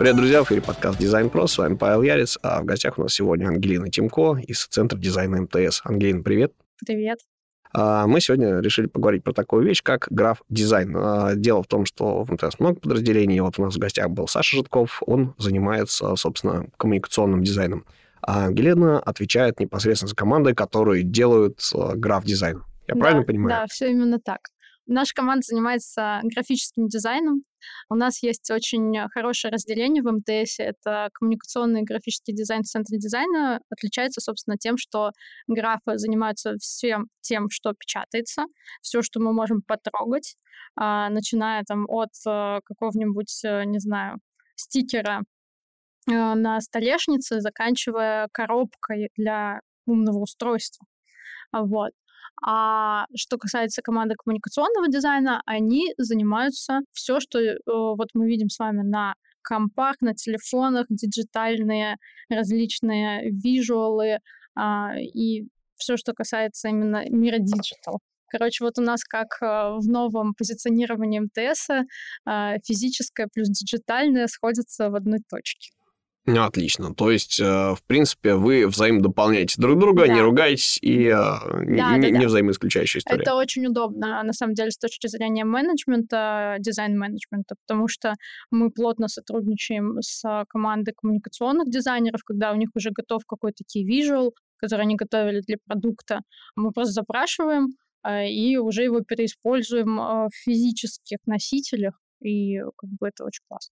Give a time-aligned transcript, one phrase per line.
[0.00, 3.02] Привет, друзья, в эфире подкаст «Дизайн Про», с вами Павел Ярец, а в гостях у
[3.02, 5.82] нас сегодня Ангелина Тимко из Центра дизайна МТС.
[5.84, 6.54] Ангелина, привет.
[6.86, 7.18] Привет.
[7.74, 10.96] А, мы сегодня решили поговорить про такую вещь, как граф-дизайн.
[10.96, 13.40] А, дело в том, что в МТС много подразделений.
[13.40, 15.02] Вот у нас в гостях был Саша Житков.
[15.04, 17.84] Он занимается, собственно, коммуникационным дизайном.
[18.22, 22.62] А Ангелина отвечает непосредственно за команды, которые делают а, граф-дизайн.
[22.88, 23.48] Я да, правильно понимаю?
[23.50, 24.48] Да, все именно так.
[24.92, 27.44] Наша команда занимается графическим дизайном.
[27.88, 30.58] У нас есть очень хорошее разделение в МТС.
[30.58, 33.60] Это коммуникационный графический дизайн в центре дизайна.
[33.70, 35.12] Отличается, собственно, тем, что
[35.46, 38.46] графы занимаются всем тем, что печатается,
[38.82, 40.34] все, что мы можем потрогать,
[40.74, 44.18] а, начиная там от э, какого-нибудь, э, не знаю,
[44.56, 45.20] стикера
[46.08, 50.84] э, на столешнице, заканчивая коробкой для умного устройства.
[51.52, 51.92] Вот.
[52.42, 58.58] А что касается команды коммуникационного дизайна, они занимаются все, что э, вот мы видим с
[58.58, 61.96] вами на компах, на телефонах, digital ьные
[62.28, 64.18] различные визуалы
[64.54, 68.00] а, и все, что касается именно мира digital.
[68.28, 69.46] Короче, вот у нас как э,
[69.78, 75.70] в новом позиционировании МТС э, физическое плюс digital ьное сходятся в одной точке.
[76.26, 76.94] Отлично.
[76.94, 80.14] То есть, э, в принципе, вы взаимодополняете друг друга, да.
[80.14, 82.26] не ругаетесь и э, да, не, да, не да.
[82.26, 83.22] взаимоисключающая история.
[83.22, 88.14] Это очень удобно, на самом деле, с точки зрения менеджмента, дизайн-менеджмента, потому что
[88.50, 94.32] мы плотно сотрудничаем с командой коммуникационных дизайнеров, когда у них уже готов какой-то key visual,
[94.58, 96.20] который они готовили для продукта.
[96.54, 97.68] Мы просто запрашиваем
[98.06, 103.72] э, и уже его переиспользуем в физических носителях, и как бы это очень классно.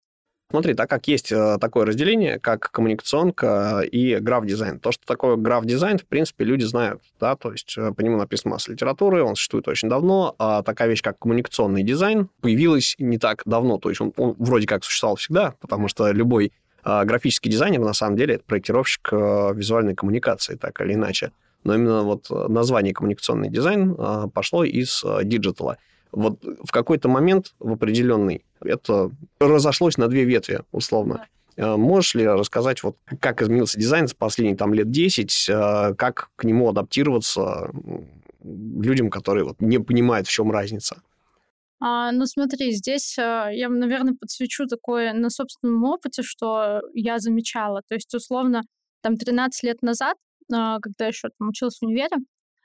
[0.50, 4.80] Смотри, так как есть э, такое разделение, как коммуникационка и граф-дизайн.
[4.80, 8.52] То, что такое граф-дизайн, в принципе, люди знают, да, то есть э, по нему написано
[8.52, 13.42] масса литературы, он существует очень давно, а такая вещь, как коммуникационный дизайн, появилась не так
[13.46, 16.54] давно, то есть он, он вроде как существовал всегда, потому что любой
[16.90, 21.34] а, графический дизайнер, на самом деле, это проектировщик а, визуальной коммуникации, так или иначе.
[21.66, 25.78] Но именно вот название коммуникационный дизайн а, пошло из digital а
[26.12, 31.28] вот в какой-то момент, в определенный, это разошлось на две ветви, условно.
[31.58, 36.30] Э, можешь ли рассказать, вот, как изменился дизайн за последние там, лет 10, э, как
[36.36, 37.72] к нему адаптироваться
[38.44, 41.02] людям, которые вот, не понимают, в чем разница?
[41.80, 47.82] А, ну, смотри, здесь а, я, наверное, подсвечу такое на собственном опыте, что я замечала.
[47.88, 48.64] То есть, условно,
[49.02, 50.16] там 13 лет назад,
[50.50, 52.18] когда я еще там училась в универе,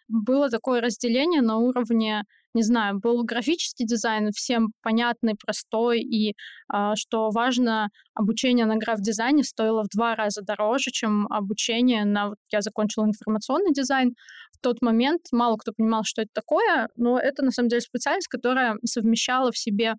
[0.09, 2.25] было такое разделение на уровне
[2.55, 6.35] не знаю, был графический дизайн всем понятный, простой, и
[6.69, 12.31] а, что важно, обучение на граф-дизайне стоило в два раза дороже, чем обучение на...
[12.31, 14.15] Вот я закончила информационный дизайн.
[14.53, 18.29] В тот момент мало кто понимал, что это такое, но это, на самом деле, специальность,
[18.29, 19.95] которая совмещала в себе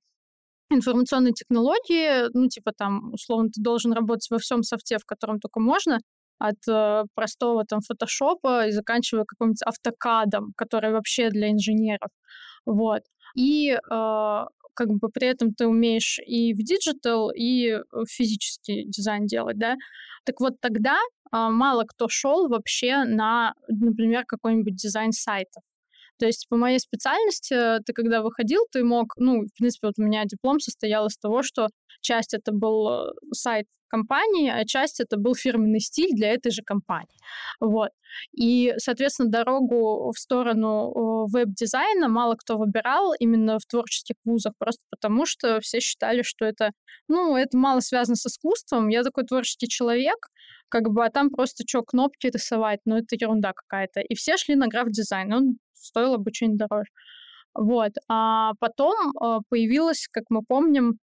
[0.70, 5.60] информационные технологии, ну, типа там, условно, ты должен работать во всем софте, в котором только
[5.60, 6.00] можно,
[6.40, 12.10] от э, простого там Photoshop а и заканчивая каким-нибудь AutoCAD ом, который вообще для инженеров.
[12.66, 13.02] Вот.
[13.36, 14.46] И э,
[14.76, 19.76] как бы при этом ты умеешь и в digital, и в физический дизайн делать, да.
[20.26, 25.64] Так вот тогда э, мало кто шел вообще на, например, какой-нибудь дизайн сайтов.
[26.18, 30.04] То есть по моей специальности ты когда выходил, ты мог, ну, в принципе, вот у
[30.04, 31.70] меня диплом состоял из того, что
[32.02, 36.62] часть это был э, сайт компании, а часть это был фирменный стиль для этой же
[36.64, 37.18] компании.
[37.60, 37.90] Вот.
[38.36, 45.26] И, соответственно, дорогу в сторону веб-дизайна мало кто выбирал именно в творческих вузах, просто потому
[45.26, 46.72] что все считали, что это,
[47.08, 48.88] ну, это мало связано с искусством.
[48.90, 50.28] Я такой творческий человек,
[50.70, 54.02] как бы, а там просто что, кнопки рисовать, ну, это ерунда какая-то.
[54.02, 56.90] И все шли на граф-дизайн, он стоил обучение дороже.
[57.54, 57.94] Вот.
[58.08, 61.00] А потом э, появилась, как мы помним,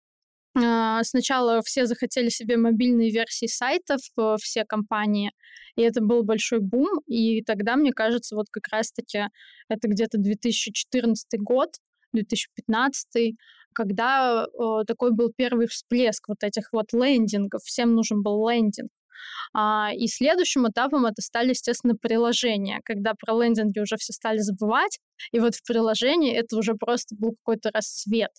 [0.56, 5.32] а, Сначала все захотели себе мобильные версии сайтов, э, все компании,
[5.76, 7.00] и это был большой бум.
[7.06, 9.28] И тогда, мне кажется, вот как раз-таки
[9.68, 11.70] это где-то 2014 год,
[12.12, 13.34] 2015,
[13.72, 17.62] когда э, такой был первый всплеск вот этих вот лендингов.
[17.64, 18.90] Всем нужен был лендинг.
[19.52, 24.98] А, и следующим этапом это стали, естественно, приложения, когда про лендинги уже все стали забывать,
[25.32, 28.30] и вот в приложении это уже просто был какой-то рассвет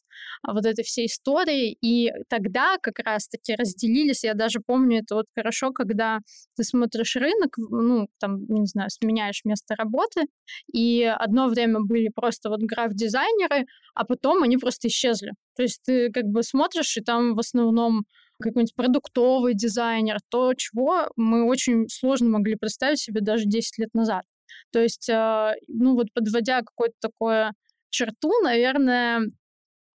[0.43, 1.77] а, вот этой всей истории.
[1.81, 6.19] И тогда как раз-таки разделились, я даже помню это вот хорошо, когда
[6.55, 10.23] ты смотришь рынок, ну, там, не знаю, сменяешь место работы,
[10.71, 15.31] и одно время были просто вот граф-дизайнеры, а потом они просто исчезли.
[15.55, 18.05] То есть ты как бы смотришь, и там в основном
[18.41, 24.23] какой-нибудь продуктовый дизайнер, то, чего мы очень сложно могли представить себе даже 10 лет назад.
[24.71, 27.53] То есть, а, ну вот подводя какое-то такое
[27.89, 29.21] черту, наверное,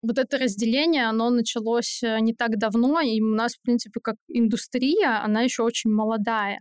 [0.02, 4.16] вот это разделение, оно началось э, не так давно, и у нас, в принципе, как
[4.28, 6.60] индустрия, она еще очень молодая.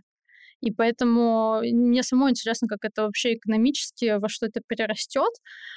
[0.60, 5.32] И поэтому мне самой интересно, как это вообще экономически, во что это перерастет.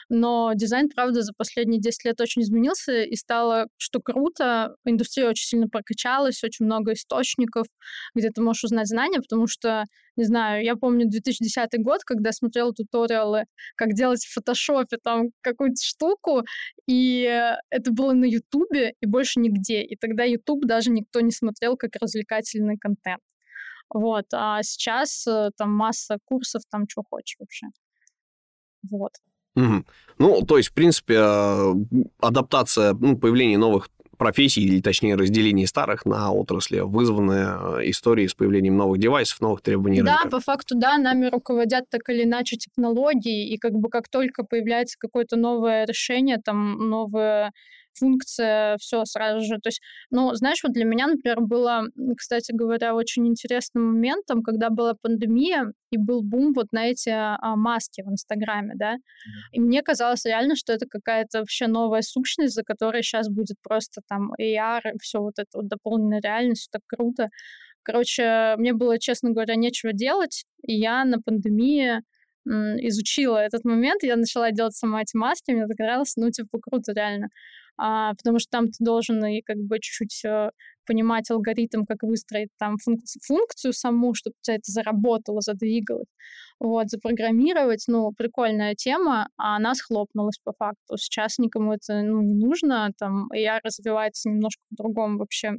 [0.09, 5.45] Но дизайн, правда, за последние 10 лет очень изменился, и стало, что круто, индустрия очень
[5.47, 7.67] сильно прокачалась, очень много источников,
[8.15, 9.85] где ты можешь узнать знания, потому что,
[10.17, 13.45] не знаю, я помню 2010 год, когда смотрела туториалы,
[13.75, 16.43] как делать в фотошопе там какую-то штуку,
[16.87, 17.21] и
[17.69, 19.81] это было на Ютубе и больше нигде.
[19.83, 23.21] И тогда Ютуб даже никто не смотрел как развлекательный контент.
[23.93, 24.25] Вот.
[24.33, 27.67] А сейчас э, там масса курсов, там что хочешь вообще.
[28.89, 29.11] Вот.
[29.55, 29.85] Угу.
[30.17, 31.73] Ну, то есть, в принципе, а,
[32.19, 38.33] адаптация, ну, появление новых профессий, или точнее разделение старых на отрасли, вызванная а, историей с
[38.33, 40.29] появлением новых девайсов, новых требований Да, рынка.
[40.29, 44.97] по факту, да, нами руководят так или иначе технологии, и как бы как только появляется
[44.99, 47.51] какое-то новое решение, там, новое
[47.93, 49.55] функция, все сразу же.
[49.59, 49.81] То есть,
[50.11, 51.83] ну, знаешь, вот для меня, например, было,
[52.17, 57.55] кстати говоря, очень интересным моментом, когда была пандемия, и был бум вот на эти а,
[57.55, 58.97] маски в Инстаграме, да,
[59.51, 64.01] и мне казалось реально, что это какая-то вообще новая сущность, за которой сейчас будет просто
[64.09, 67.29] там AR, все вот это вот дополненная реальность, так круто.
[67.83, 72.01] Короче, мне было, честно говоря, нечего делать, и я на пандемии
[72.45, 76.93] изучила этот момент, я начала делать сама эти маски, мне это казалось, ну, типа, круто,
[76.93, 77.29] реально
[77.77, 80.51] а, потому что там ты должен и как бы чуть-чуть э,
[80.85, 86.07] понимать алгоритм, как выстроить там функцию, функцию саму, чтобы у тебя это заработало, задвигалось.
[86.59, 90.97] Вот, запрограммировать, ну, прикольная тема, а она схлопнулась по факту.
[90.97, 95.53] Сейчас никому это ну, не нужно, там я развивается немножко в другом вообще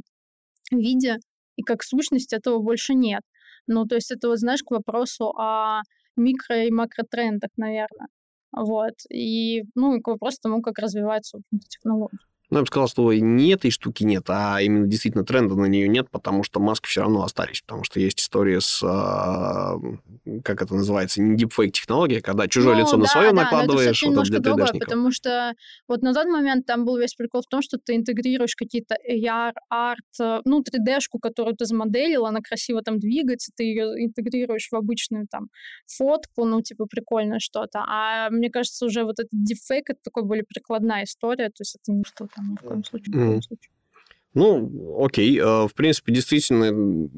[0.71, 1.19] виде,
[1.57, 3.23] и как сущность этого больше нет.
[3.67, 5.83] Ну, то есть это вот, знаешь, к вопросу о
[6.19, 8.09] микро- и макротрендах, наверное.
[8.57, 8.95] Вот.
[9.11, 12.19] И, ну, и к вопросу тому, как развиваются технологии.
[12.51, 15.89] Ну, я бы сказал, что не этой штуки нет, а именно действительно тренда на нее
[15.89, 17.63] нет, потому что маски все равно остались.
[17.63, 19.77] Потому что есть история с, а,
[20.45, 24.03] как это называется, не deepfake технология, когда чужое ну, лицо да, на свое да, накладываешь,
[24.03, 25.55] но это вот для другое, потому что
[25.89, 29.53] вот на тот момент там был весь прикол в том, что ты интегрируешь какие-то AR,
[29.71, 35.27] арт, ну, 3D-шку, которую ты замоделила, она красиво там двигается, ты ее интегрируешь в обычную
[35.31, 35.49] там
[35.87, 37.85] фотку, ну, типа, прикольное что-то.
[37.89, 41.93] А мне кажется, уже вот этот deepfake, это такой более прикладная история, то есть это
[41.93, 43.15] не что-то ни в коем случае.
[43.15, 43.71] Ни в коем случае.
[44.35, 45.39] Ну, окей.
[45.39, 47.09] Э, в принципе, действительно,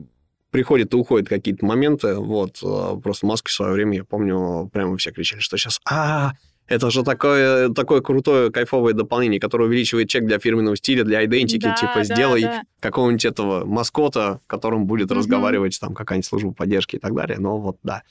[0.51, 2.15] приходят и уходят какие-то моменты.
[2.15, 2.59] Вот.
[2.63, 5.81] Э, просто маски в свое время, я помню, прямо все кричали, что сейчас...
[5.89, 6.33] А,
[6.69, 11.63] это же такое, такое крутое, кайфовое дополнение, которое увеличивает чек для фирменного стиля, для идентики.
[11.63, 12.63] Да, типа, да, сделай да.
[12.81, 15.19] какого-нибудь этого маскота, которым будет угу.
[15.19, 17.39] разговаривать там какая-нибудь служба поддержки и так далее.
[17.39, 18.03] Но вот, да,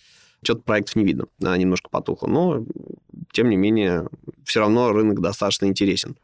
[0.42, 1.26] что-то проектов не видно.
[1.42, 2.28] Она немножко потухла.
[2.28, 2.66] Но,
[3.34, 4.08] тем не менее,
[4.46, 6.16] все равно рынок достаточно интересен.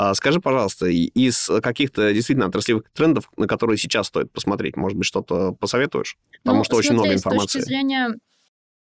[0.00, 5.04] А, скажи, пожалуйста, из каких-то действительно отраслевых трендов, на которые сейчас стоит посмотреть, может быть,
[5.08, 6.16] что-то посоветуешь?
[6.44, 7.48] Потому ну, что смотри, очень много информации.
[7.48, 8.10] С точки зрения,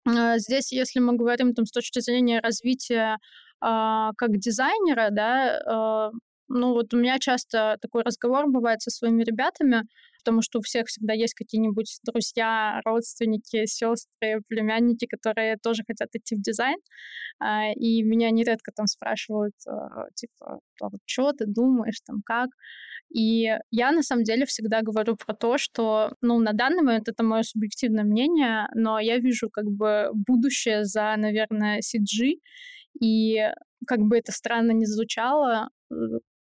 [0.09, 3.19] а, здесь, если мы говорим там, с точки зрения развития
[3.61, 6.11] а, как дизайнера, да,
[6.49, 9.83] ну вот у меня часто такой разговор бывает со своими ребятами,
[10.19, 16.35] потому что у всех всегда есть какие-нибудь друзья, родственники, сестры, племянники, которые тоже хотят идти
[16.37, 16.79] в дизайн.
[17.41, 22.51] А, и меня нередко там спрашивают, а, типа, «А что ты думаешь, там, как?
[23.15, 27.23] И я на самом деле всегда говорю про то, что, ну, на данный момент это
[27.23, 32.41] мое субъективное мнение, но я вижу как бы будущее за, наверное, CG,
[33.01, 33.51] и
[33.87, 35.71] как бы это странно не звучало,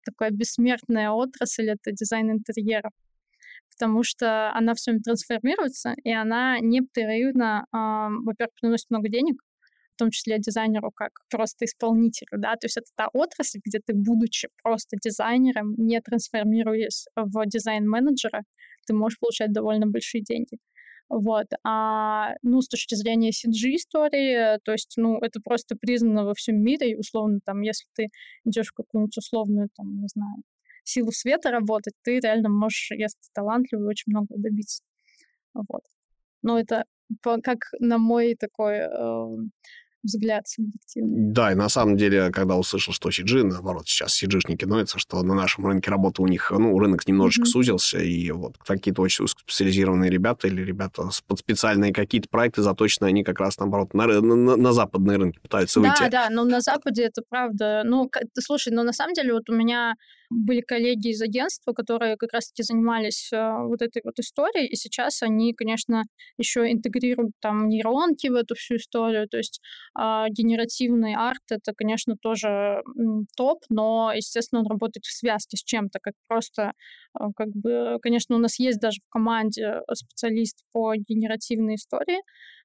[0.05, 2.91] такая бессмертная отрасль— это дизайн интерьеров
[3.81, 7.77] потому что она все время трансформируется, и она непрерывно, э,
[8.25, 9.41] во-первых, приносит много денег,
[9.95, 13.93] в том числе дизайнеру как просто исполнителю, да, то есть это та отрасль, где ты,
[13.95, 18.43] будучи просто дизайнером, не трансформируясь в дизайн-менеджера,
[18.85, 20.57] ты можешь получать довольно большие деньги.
[21.11, 21.47] Вот.
[21.65, 26.91] А, ну, с точки зрения CG-истории, то есть, ну, это просто признано во всем мире,
[26.91, 28.07] и, условно, там, если ты
[28.45, 30.43] идешь в какую-нибудь условную, там, не знаю,
[30.85, 34.83] силу света работать, ты реально можешь, если ты талантливый, очень много добиться.
[35.53, 35.81] Вот.
[36.43, 36.85] Но это
[37.21, 39.37] как на мой такой э,
[40.03, 41.31] взгляд субъективный.
[41.31, 45.35] Да, и на самом деле, когда услышал, что CG, наоборот, сейчас CG-шники ноются, что на
[45.35, 47.51] нашем рынке работы у них, ну, рынок немножечко mm-hmm.
[47.51, 53.23] сузился, и вот какие-то очень специализированные ребята или ребята под специальные какие-то проекты заточены, они
[53.23, 56.01] как раз, наоборот, на, на, на западные рынки пытаются да, выйти.
[56.01, 57.83] Да, да, но на Западе это правда.
[57.85, 59.95] Ну, слушай, но на самом деле вот у меня
[60.31, 65.21] были коллеги из агентства, которые как раз-таки занимались э, вот этой вот историей, и сейчас
[65.23, 66.03] они, конечно,
[66.37, 69.61] еще интегрируют там нейронки в эту всю историю, то есть
[69.99, 72.81] э, генеративный арт— это, конечно, тоже
[73.35, 76.73] топ, но, естественно, он работает в связке с чем-то, как просто,
[77.19, 82.21] э, как бы, конечно, у нас есть даже в команде специалист по генеративной истории,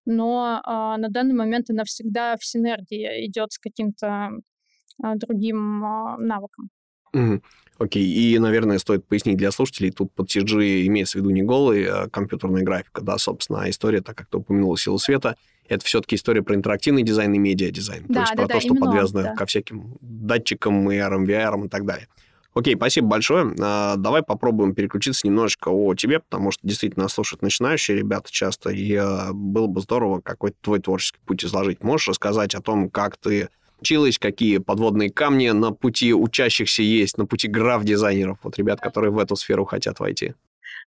[0.06, 0.70] но э,
[1.00, 4.30] на данный момент она всегда в синергии идет с каким-то
[5.04, 6.70] э, другим э, навыком.
[7.16, 7.42] Угу.
[7.78, 11.84] Окей, и, наверное, стоит пояснить для слушателей, тут под CG имеется в виду не голый,
[11.84, 15.36] а компьютерная графика, да, собственно, а история, так как ты упомянула «Силу света»,
[15.68, 18.60] это все-таки история про интерактивный дизайн и медиа-дизайн, да, то есть да, про да, то,
[18.60, 19.34] что подвязано да.
[19.34, 22.08] ко всяким датчикам, AR, VR и так далее.
[22.54, 23.54] Окей, спасибо большое.
[23.60, 28.94] А, давай попробуем переключиться немножечко о тебе, потому что действительно слушают начинающие ребята часто, и
[28.94, 31.84] а, было бы здорово какой-то твой творческий путь изложить.
[31.84, 37.26] Можешь рассказать о том, как ты училась, какие подводные камни на пути учащихся есть, на
[37.26, 40.34] пути граф-дизайнеров, вот ребят, которые в эту сферу хотят войти?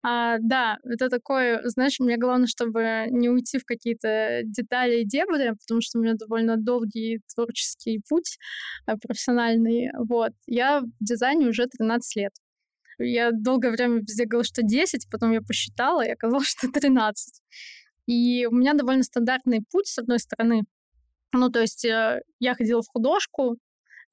[0.03, 5.55] А, да, это такое, знаешь, мне главное, чтобы не уйти в какие-то детали и дебри,
[5.61, 8.39] потому что у меня довольно долгий творческий путь
[8.87, 9.91] э, профессиональный.
[9.99, 10.33] Вот.
[10.47, 12.33] Я в дизайне уже 13 лет.
[12.99, 17.43] Я долгое время везде говорила, что 10, потом я посчитала, и оказалось, что 13.
[18.07, 20.65] И у меня довольно стандартный путь, с одной стороны.
[21.33, 23.57] Ну, то есть э, я ходила в художку,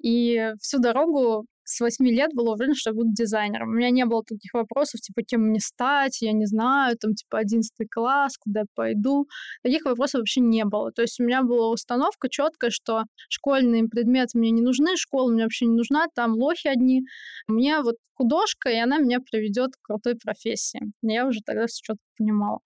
[0.04, 3.70] и всю дорогу с 8 лет было уверена, что я буду дизайнером.
[3.70, 7.40] У меня не было таких вопросов, типа, кем мне стать, я не знаю, там, типа,
[7.40, 9.28] 11 класс, куда я пойду.
[9.64, 10.92] Таких вопросов вообще не было.
[10.92, 15.44] То есть у меня была установка четкая, что школьные предметы мне не нужны, школа мне
[15.44, 17.02] вообще не нужна, там лохи одни.
[17.48, 20.82] Мне вот художка, и она меня приведет к крутой профессии.
[21.02, 22.60] Я уже тогда все четко понимала.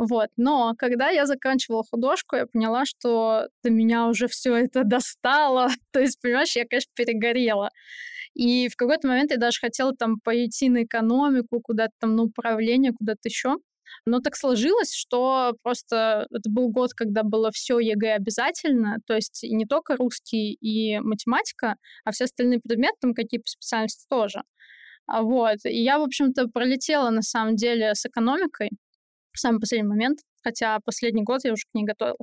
[0.00, 0.30] Вот.
[0.38, 5.68] Но когда я заканчивала художку, я поняла, что до меня уже все это достало.
[5.92, 7.68] То есть, понимаешь, я, конечно, перегорела.
[8.34, 12.92] И в какой-то момент я даже хотела там пойти на экономику, куда-то там на управление,
[12.92, 13.56] куда-то еще.
[14.06, 19.42] Но так сложилось, что просто это был год, когда было все ЕГЭ обязательно, то есть
[19.42, 24.42] не только русский и математика, а все остальные предметы, там какие специальности тоже.
[25.06, 25.58] А вот.
[25.64, 28.70] И я, в общем-то, пролетела на самом деле с экономикой,
[29.32, 32.18] в самый последний момент, хотя последний год я уже к ней готовилась.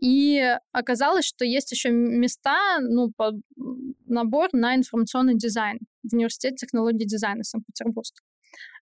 [0.00, 3.32] И оказалось, что есть еще места, ну, по
[4.06, 8.06] набор на информационный дизайн в университете технологии дизайна Санкт-Петербург.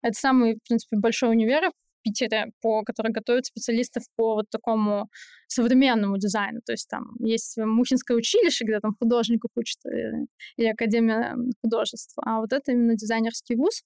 [0.02, 5.08] Это самый, в принципе, большой универ в Питере, по, который готовит специалистов по вот такому
[5.48, 6.60] современному дизайну.
[6.64, 10.26] То есть там есть Мухинское училище, где там художников учат, э,
[10.56, 12.22] или Академия художества.
[12.26, 13.82] А вот это именно дизайнерский вуз.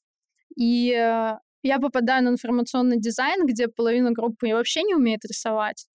[0.56, 5.86] И э, я попадаю на информационный дизайн, где половина группы вообще не умеет рисовать,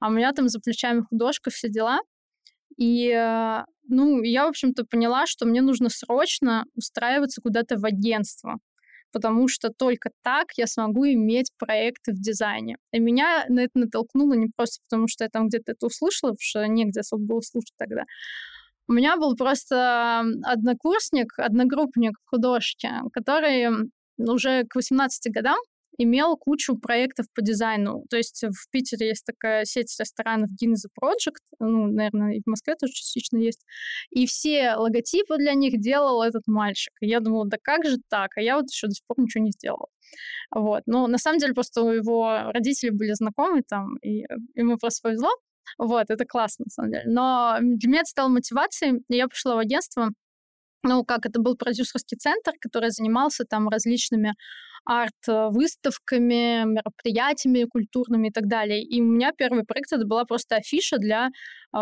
[0.00, 1.98] а у меня там за плечами художка, все дела.
[2.76, 8.58] И, э, ну, я, в общем-то, поняла, что мне нужно срочно устраиваться куда-то в агентство,
[9.12, 12.76] потому что только так я смогу иметь проекты в дизайне.
[12.92, 16.40] И меня на это натолкнуло не просто потому, что я там где-то это услышала, потому
[16.40, 18.04] что негде особо было слушать тогда.
[18.88, 25.58] У меня был просто однокурсник, одногруппник в художке, который уже к 18 годам
[25.98, 28.04] имел кучу проектов по дизайну.
[28.10, 32.74] То есть в Питере есть такая сеть ресторанов Ginza Project, ну, наверное, и в Москве
[32.74, 33.64] тоже частично есть.
[34.10, 36.92] И все логотипы для них делал этот мальчик.
[37.00, 38.36] Я думала, да как же так?
[38.36, 39.88] А я вот еще до сих пор ничего не сделала.
[40.54, 40.82] Вот.
[40.86, 45.30] Но на самом деле просто у его родители были знакомы там, и ему просто повезло.
[45.78, 47.04] Вот, это классно, на самом деле.
[47.06, 50.10] Но для меня это стало мотивацией, и я пошла в агентство,
[50.86, 54.34] ну, как это был продюсерский центр, который занимался там различными
[54.84, 58.82] арт-выставками, мероприятиями культурными и так далее.
[58.82, 61.30] И у меня первый проект это была просто афиша для э,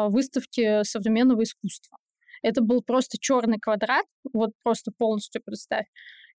[0.09, 1.99] выставки современного искусства.
[2.43, 5.87] Это был просто черный квадрат, вот просто полностью представь,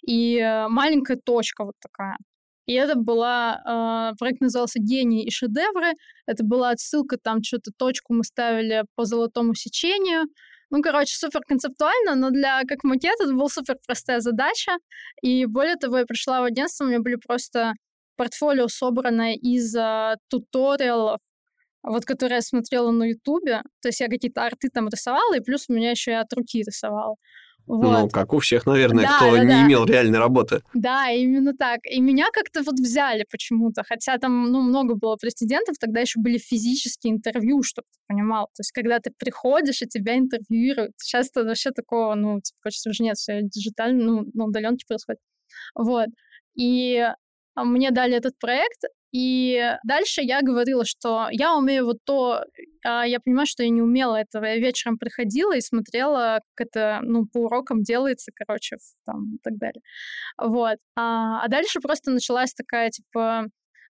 [0.07, 2.17] и э, маленькая точка вот такая.
[2.65, 4.12] И это была...
[4.12, 5.93] Э, проект назывался «Гении и шедевры».
[6.25, 10.24] Это была отсылка, там что-то точку мы ставили по золотому сечению.
[10.72, 14.77] Ну, короче, супер концептуально, но для как макет это была супер простая задача.
[15.22, 17.74] И более того, я пришла в агентство, у меня были просто
[18.17, 21.19] портфолио собранное из uh, туториалов,
[21.84, 23.62] вот которые я смотрела на Ютубе.
[23.81, 26.63] То есть я какие-то арты там рисовала, и плюс у меня еще и от руки
[26.63, 27.15] рисовала.
[27.67, 28.00] Ну, вот.
[28.00, 29.65] Ну, как у всех, наверное, да, кто да, не да.
[29.65, 30.62] имел реальной работы.
[30.74, 31.79] Да, именно так.
[31.86, 36.38] И меня как-то вот взяли почему-то, хотя там, ну, много было прецедентов, тогда еще были
[36.38, 38.45] физические интервью, чтобы ты понимал.
[38.55, 40.93] То есть, когда ты приходишь, и тебя интервьюируют.
[40.98, 45.19] Сейчас это вообще такого, ну, типа, почти уже нет, все диджитально, ну, на удаленке происходит.
[45.74, 46.10] Вот.
[46.55, 47.03] И
[47.55, 48.84] мне дали этот проект,
[49.15, 52.43] И дальше я говорила, что я умею вот то,
[52.84, 54.43] а я понимаю, что я не умела этого.
[54.43, 59.57] Я вечером приходила и смотрела, как это, ну, по урокам делается, короче, там, и так
[59.57, 59.81] далее.
[60.38, 60.79] Вот.
[60.98, 63.45] А, а дальше просто началась такая, типа,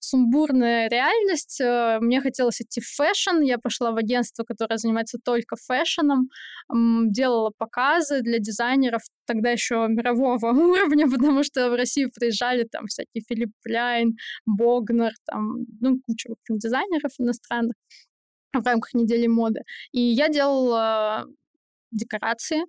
[0.03, 1.62] сумбурная реальность.
[1.62, 3.42] Э, мне хотелось идти в fashion.
[3.41, 6.30] Я пошла в агентство, которое занимается только fashion ом.
[6.69, 13.24] Делала показы для дизайнеров тогда еще мирового уровня, потому что в Россию приезжали там всякие
[13.27, 17.75] Филипп Пляйн, Богнер, там, ну, куча, общем, дизайнеров иностранных
[18.53, 19.62] в рамках недели моды.
[19.93, 21.25] И я делала
[21.91, 22.63] декорации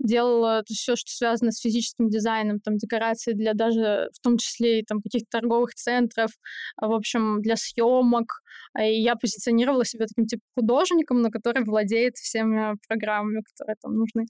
[0.00, 4.84] делала все, что связано с физическим дизайном, там, декорации для даже, в том числе, и
[4.84, 6.30] там, каких-то торговых центров,
[6.76, 8.42] а, в общем, для съемок.
[8.74, 13.94] А, и я позиционировала себя таким, типа, художником, но который владеет всеми программами, которые там
[13.94, 14.24] нужны.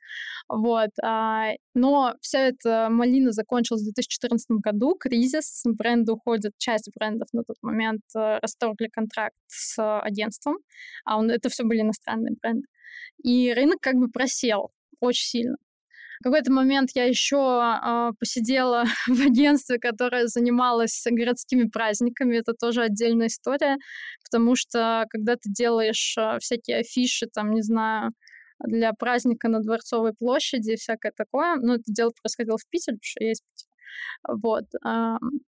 [0.49, 0.91] Вот.
[1.03, 7.45] А, но вся эта малина закончилась в 2014 году, кризис, бренды уходят, часть брендов на
[7.45, 10.59] тот момент э, расторгли контракт с агентством,
[11.05, 12.67] а он, это все были иностранные бренды.
[13.23, 14.71] И рынок как бы просел
[15.01, 15.57] очень сильно.
[16.21, 22.37] В какой-то момент я еще э, посидела в агентстве, которое занималось городскими праздниками.
[22.37, 23.79] Это тоже отдельная история,
[24.23, 28.13] потому что когда ты делаешь э, всякие афиши, там, не знаю,
[28.67, 33.11] для праздника на Дворцовой площади и всякое такое, ну, это дело происходило в Питере, потому
[33.11, 33.71] что я из Питера.
[34.29, 34.65] Вот.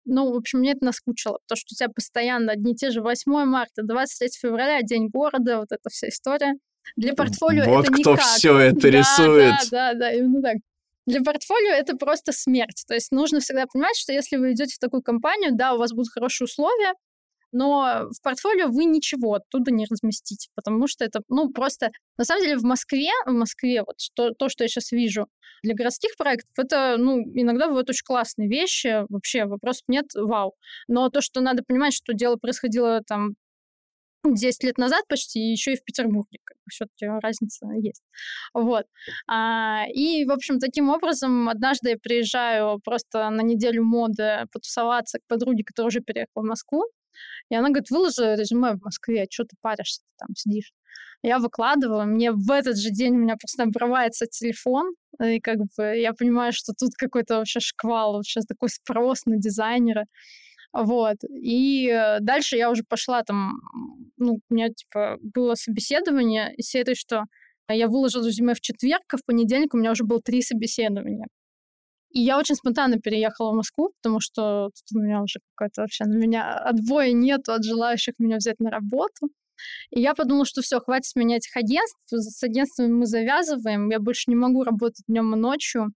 [0.05, 3.01] Ну, в общем, мне это наскучило, потому что у тебя постоянно одни и те же
[3.01, 6.55] 8 марта, 23 февраля, День города, вот эта вся история.
[6.95, 8.25] Для портфолио вот это кто никак.
[8.25, 9.55] все это да, рисует.
[9.71, 10.57] Да, да, да, именно так.
[11.05, 12.83] Для портфолио это просто смерть.
[12.87, 15.93] То есть нужно всегда понимать, что если вы идете в такую компанию, да, у вас
[15.93, 16.93] будут хорошие условия,
[17.51, 21.91] но в портфолио вы ничего оттуда не разместите, потому что это, ну, просто...
[22.17, 25.27] На самом деле в Москве, в Москве вот что, то, что я сейчас вижу
[25.63, 30.53] для городских проектов, это, ну, иногда бывают очень классные вещи, вообще вопросов нет, вау.
[30.87, 33.35] Но то, что надо понимать, что дело происходило там
[34.23, 36.39] 10 лет назад почти, еще и в Петербурге.
[36.43, 38.03] Как бы все-таки разница есть.
[38.53, 38.85] Вот.
[39.27, 45.27] А, и, в общем, таким образом, однажды я приезжаю просто на неделю моды потусоваться к
[45.27, 46.83] подруге, которая уже переехала в Москву.
[47.49, 50.71] И она говорит, выложи резюме в Москве, что ты паришься, там сидишь.
[51.23, 55.83] Я выкладываю, мне в этот же день у меня просто обрывается телефон, и как бы
[55.97, 60.05] я понимаю, что тут какой-то вообще шквал, вообще такой спрос на дизайнера.
[60.73, 61.17] Вот.
[61.29, 63.59] И э, дальше я уже пошла там,
[64.17, 67.25] ну, у меня, типа, было собеседование из серии, что
[67.69, 71.27] я выложила резюме в четверг, а в понедельник у меня уже было три собеседования.
[72.13, 76.05] И я очень спонтанно переехала в Москву, потому что тут у меня уже какой-то вообще
[76.05, 79.29] на меня отбоя нету от желающих меня взять на работу.
[79.91, 83.99] И я подумала, что все, хватит с меня этих агентств, с агентствами мы завязываем, я
[83.99, 85.93] больше не могу работать днем и ночью,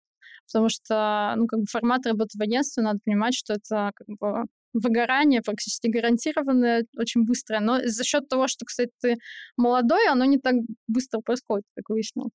[0.47, 4.45] потому что, ну, как бы формат работы в агентстве, надо понимать, что это как бы
[4.75, 7.61] выгорание практически гарантированное, очень быстрое.
[7.61, 9.15] Но за счет того, что, кстати, ты
[9.57, 10.55] молодой, оно не так
[10.87, 12.31] быстро происходит, как выяснил.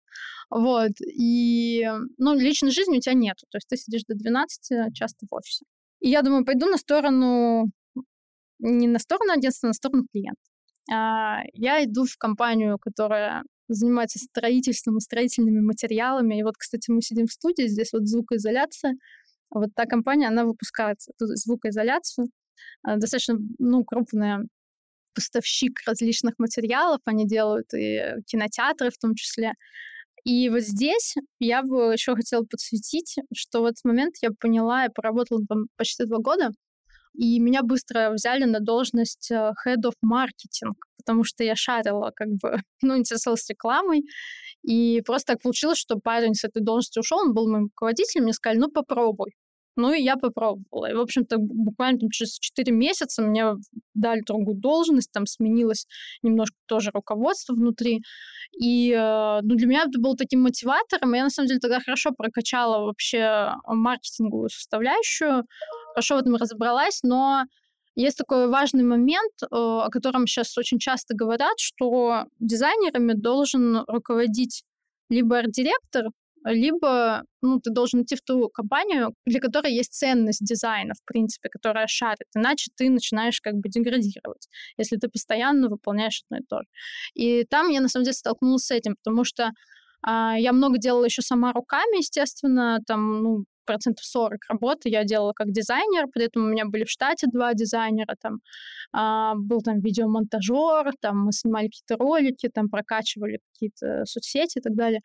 [0.50, 0.92] Вот.
[1.00, 3.37] И, ну, личной жизни у тебя нет.
[3.50, 5.64] То есть ты сидишь до 12 часто в офисе.
[6.00, 7.70] И я думаю, пойду на сторону,
[8.59, 10.40] не на сторону агентства, а на сторону клиента.
[10.92, 16.38] А, я иду в компанию, которая занимается строительством и строительными материалами.
[16.38, 18.94] И вот, кстати, мы сидим в студии, здесь вот звукоизоляция.
[19.50, 22.28] Вот та компания, она выпускает звукоизоляцию,
[22.82, 24.46] а, достаточно ну, крупная
[25.14, 29.54] поставщик различных материалов, они делают и кинотеатры в том числе.
[30.24, 34.90] И вот здесь я бы еще хотела подсветить, что в этот момент я поняла, я
[34.90, 36.50] поработала там почти два года,
[37.14, 42.28] и меня быстро взяли на должность э, Head of Marketing, потому что я шарила, как
[42.28, 44.04] бы, ну, интересовалась рекламой,
[44.62, 48.32] и просто так получилось, что парень с этой должности ушел, он был моим руководителем, мне
[48.32, 49.32] сказали, ну, попробуй.
[49.76, 50.90] Ну, и я попробовала.
[50.90, 53.54] И, в общем-то, буквально там, через 4 месяца мне
[53.94, 55.87] дали другую должность, там сменилось
[56.22, 58.02] немножко тоже руководство внутри.
[58.61, 61.14] И э, ну, для меня это было таким мотиватором.
[61.14, 65.44] Я, на самом деле, тогда хорошо прокачала вообще маркетинговую составляющую,
[65.94, 67.44] хорошо в этом разобралась, но
[67.96, 74.64] есть такой важный момент, э, о котором сейчас очень часто говорят, что дизайнерами должен руководить
[75.11, 76.06] либо арт-директор,
[76.44, 81.48] либо ну, ты должен идти в ту компанию, для которой есть ценность дизайна, в принципе,
[81.48, 82.26] которая шарит.
[82.35, 86.68] Иначе ты начинаешь как бы деградировать, если ты постоянно выполняешь одно и то же.
[87.14, 89.50] И там я, на самом деле, столкнулась с этим, потому что
[90.03, 95.33] а, я много делала еще сама руками, естественно, там, ну, процентов 40 работы я делала
[95.33, 98.40] как дизайнер, при этом у меня были в штате два дизайнера, там
[98.92, 104.74] а, был там видеомонтажер, там мы снимали какие-то ролики, там прокачивали какие-то соцсети и так
[104.74, 105.00] далее.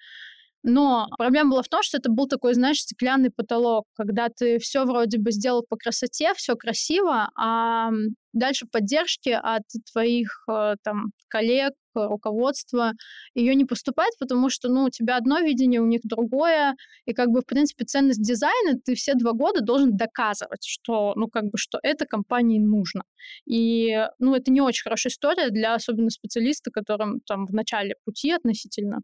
[0.67, 4.83] Но проблема была в том, что это был такой, знаешь, стеклянный потолок, когда ты все
[4.85, 7.91] вроде бы сделал по красоте, все красиво, а
[8.33, 12.93] дальше поддержки от твоих э, там коллег, руководства,
[13.35, 16.75] ее не поступать, потому что, ну, у тебя одно видение, у них другое,
[17.05, 21.27] и как бы, в принципе, ценность дизайна ты все два года должен доказывать, что, ну,
[21.27, 23.03] как бы, что это компании нужно.
[23.45, 28.31] И, ну, это не очень хорошая история для особенно специалиста, которым там в начале пути
[28.31, 29.01] относительно.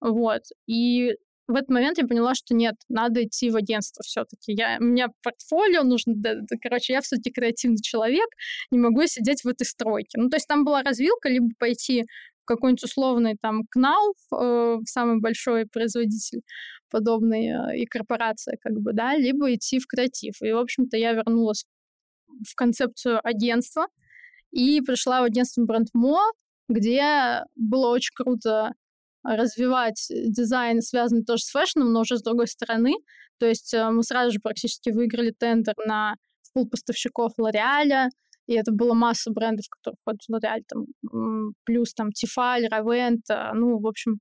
[0.00, 0.42] Вот.
[0.66, 1.14] И
[1.50, 4.52] в этот момент я поняла, что нет, надо идти в агентство все-таки.
[4.52, 8.28] Я, у меня портфолио нужно, да, да, короче, я все-таки креативный человек,
[8.70, 10.18] не могу сидеть в этой стройке.
[10.20, 12.04] Ну, то есть там была развилка, либо пойти
[12.42, 16.42] в какой-нибудь условный там КНАУ, э, самый большой производитель
[16.88, 20.40] подобной э, и корпорация, как бы, да, либо идти в креатив.
[20.42, 21.64] И, в общем-то, я вернулась
[22.48, 23.86] в концепцию агентства
[24.52, 26.20] и пришла в агентство Брендмо,
[26.68, 28.72] где было очень круто
[29.22, 32.94] развивать дизайн, связанный тоже с фэшном, но уже с другой стороны.
[33.38, 36.14] То есть э, мы сразу же практически выиграли тендер на
[36.54, 38.08] пул поставщиков Лореаля,
[38.46, 40.86] и это было масса брендов, которые входят в Лореаль, там,
[41.64, 44.18] плюс там Тифаль, Равент, ну, в общем,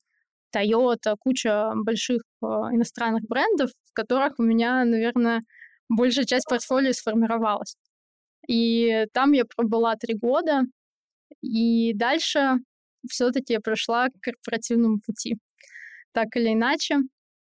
[0.56, 5.44] Toyota, куча больших э, иностранных брендов, в которых у меня, наверное,
[5.90, 7.76] большая часть портфолио сформировалась.
[8.48, 10.64] И там я пробыла три года,
[11.42, 12.58] и дальше
[13.10, 15.38] все-таки я прошла к корпоративному пути.
[16.14, 16.98] Так или иначе.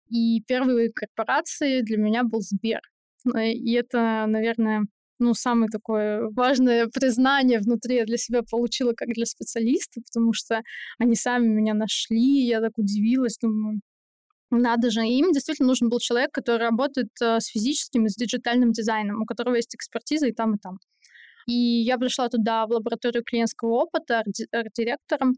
[0.09, 2.81] И первые корпорации для меня был Сбер.
[3.35, 4.85] Э, и это, наверное,
[5.19, 10.61] ну, самое такое важное признание внутри я для себя получила как для специалиста, потому что
[10.99, 13.81] они сами меня нашли, я так удивилась, думаю,
[14.51, 15.05] надо же.
[15.05, 19.21] И им действительно нужен был человек, который работает э, с физическим и с диджитальным дизайном,
[19.21, 20.77] у которого есть экспертиза и там, и там.
[21.47, 24.19] И я пришла туда в лабораторию клиентского опыта
[24.51, 25.35] арт-директором,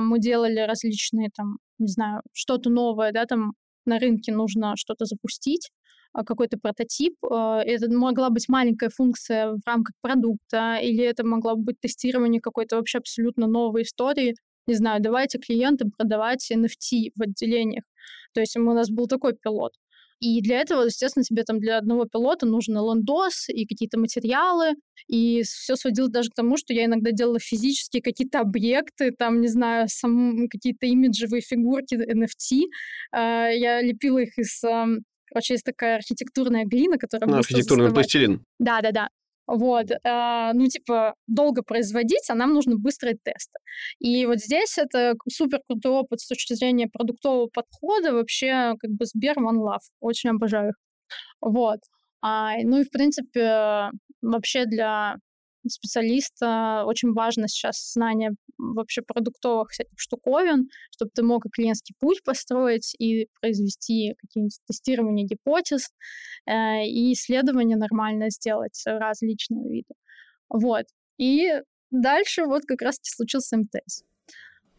[0.00, 3.52] мы делали различные там, не знаю, что-то новое, да, там
[3.84, 5.70] на рынке нужно что-то запустить,
[6.12, 7.14] а, какой-то прототип.
[7.30, 12.76] А, это могла быть маленькая функция в рамках продукта, или это могло быть тестирование какой-то
[12.76, 14.34] вообще абсолютно новой истории.
[14.66, 17.84] Не знаю, давайте клиентам продавать NFT в отделениях.
[18.32, 19.72] То есть у нас был такой пилот.
[20.20, 24.74] И для этого, естественно, тебе там для одного пилота нужен лендос и какие-то материалы.
[25.08, 29.48] И все сводилось даже к тому, что я иногда делала физические какие-то объекты, там, не
[29.48, 32.62] знаю, сам, какие-то имиджевые фигурки NFT.
[33.12, 34.62] А, я лепила их из
[35.28, 37.28] Короче, есть такая архитектурная глина, которая...
[37.28, 38.44] Ну, архитектурный пластилин.
[38.58, 39.08] Да-да-да.
[39.46, 43.58] Вот, э, ну, типа, долго производить, а нам нужно быстрые тесты.
[44.00, 49.06] И вот здесь это супер крутой опыт с точки зрения продуктового подхода, вообще, как бы,
[49.06, 50.74] Сбер One Love, очень обожаю их.
[51.40, 51.80] Вот.
[52.22, 53.90] А, ну и, в принципе,
[54.22, 55.16] вообще для
[55.68, 62.22] специалиста очень важно сейчас знание вообще продуктовых всяких штуковин, чтобы ты мог и клиентский путь
[62.22, 65.90] построить, и произвести какие-нибудь тестирования гипотез,
[66.46, 69.94] э, и исследования нормально сделать различного вида.
[70.48, 70.86] Вот.
[71.18, 74.04] И дальше вот как раз-таки случился МТС.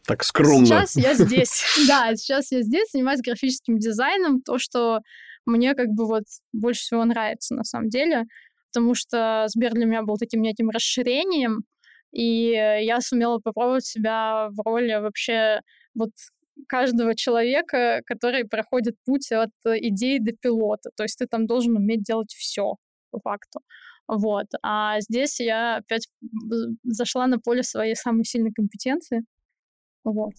[0.06, 0.66] Так скромно.
[0.66, 1.64] Сейчас я здесь.
[1.88, 5.02] Да, сейчас я здесь, занимаюсь графическим дизайном, то, что
[5.46, 6.24] мне как бы вот
[6.54, 8.24] больше всего нравится на самом деле
[8.78, 11.64] потому что Сбер для меня был таким неким расширением,
[12.12, 15.62] и я сумела попробовать себя в роли вообще
[15.96, 16.12] вот
[16.68, 20.92] каждого человека, который проходит путь от идеи до пилота.
[20.96, 22.76] То есть ты там должен уметь делать все
[23.10, 23.62] по факту.
[24.08, 24.46] Вот.
[24.62, 26.08] А здесь я опять
[26.84, 29.24] зашла на поле своей самой сильной компетенции.
[30.04, 30.34] Вот.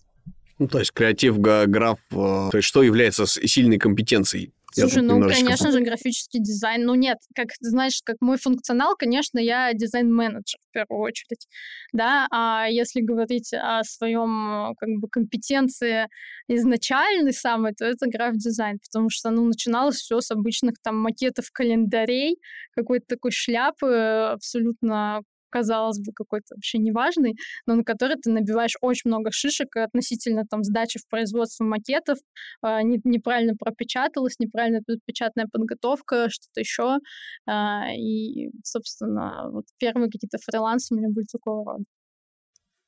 [0.61, 4.53] Ну, то есть креатив, граф, э, то есть что является сильной компетенцией?
[4.71, 6.85] Слушай, ну, конечно же, графический дизайн.
[6.85, 11.49] Ну, нет, как, знаешь, как мой функционал, конечно, я дизайн-менеджер в первую очередь,
[11.93, 16.09] да, а если говорить о своем, как бы, компетенции
[16.49, 22.37] изначальной самой, то это граф-дизайн, потому что, ну, начиналось все с обычных там макетов календарей,
[22.77, 23.87] какой-то такой шляпы
[24.35, 30.45] абсолютно казалось бы, какой-то вообще неважный, но на который ты набиваешь очень много шишек относительно
[30.49, 32.19] там сдачи в производство макетов,
[32.65, 36.99] э, не, неправильно пропечаталось, неправильно печатная подготовка, что-то еще.
[37.47, 41.85] Э, а, и, собственно, вот первые какие-то фрилансы у меня были такого рода.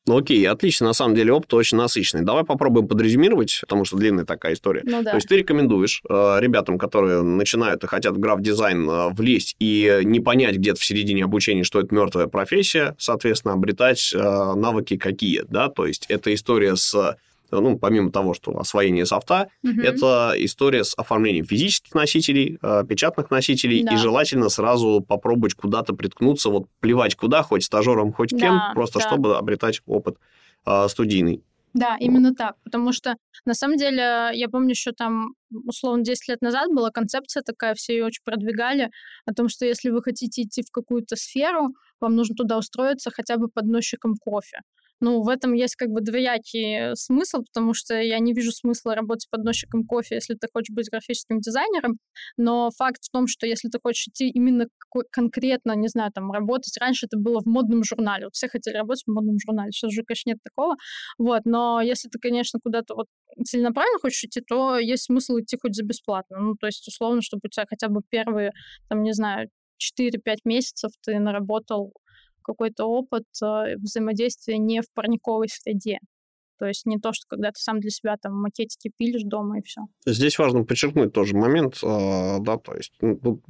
[0.06, 2.24] Ну окей, отлично, на самом деле опыт очень насыщенный.
[2.24, 4.82] Давай попробуем подрезюмировать, потому что длинная такая история.
[4.84, 5.10] Ну, да.
[5.10, 10.00] То есть ты рекомендуешь э, ребятам, которые начинают и хотят в граф-дизайн э, влезть и
[10.04, 15.44] не понять где-то в середине обучения, что это мертвая профессия, соответственно, обретать э, навыки какие,
[15.48, 17.16] да, то есть это история с
[17.50, 19.80] ну, помимо того, что освоение софта, угу.
[19.80, 23.94] это история с оформлением физических носителей, э, печатных носителей, да.
[23.94, 28.98] и желательно сразу попробовать куда-то приткнуться, вот плевать куда, хоть стажером, хоть да, кем, просто
[28.98, 29.06] да.
[29.06, 30.16] чтобы обретать опыт
[30.66, 31.42] э, студийный.
[31.72, 32.56] Да, именно так.
[32.64, 35.34] Потому что, на самом деле, я помню еще там,
[35.66, 38.90] условно, 10 лет назад была концепция такая, все ее очень продвигали,
[39.24, 43.36] о том, что если вы хотите идти в какую-то сферу, вам нужно туда устроиться хотя
[43.36, 44.60] бы подносчиком кофе.
[45.02, 49.28] Ну, в этом есть как бы двоякий смысл, потому что я не вижу смысла работать
[49.30, 51.98] подносчиком кофе, если ты хочешь быть графическим дизайнером,
[52.36, 54.66] но факт в том, что если ты хочешь идти именно
[55.10, 59.04] конкретно, не знаю, там, работать, раньше это было в модном журнале, вот все хотели работать
[59.06, 60.76] в модном журнале, сейчас же, конечно, нет такого,
[61.18, 63.06] вот, но если ты, конечно, куда-то вот
[63.46, 67.40] целенаправленно хочешь идти, то есть смысл идти хоть за бесплатно, ну, то есть, условно, чтобы
[67.44, 68.52] у тебя хотя бы первые,
[68.90, 71.92] там, не знаю, 4-5 месяцев ты наработал
[72.52, 75.98] какой-то опыт э, взаимодействия не в парниковой среде.
[76.58, 79.62] То есть не то, что когда ты сам для себя там макетики пилишь дома и
[79.62, 79.80] все.
[80.04, 83.40] Здесь важно подчеркнуть тоже момент, э, да, то есть ну,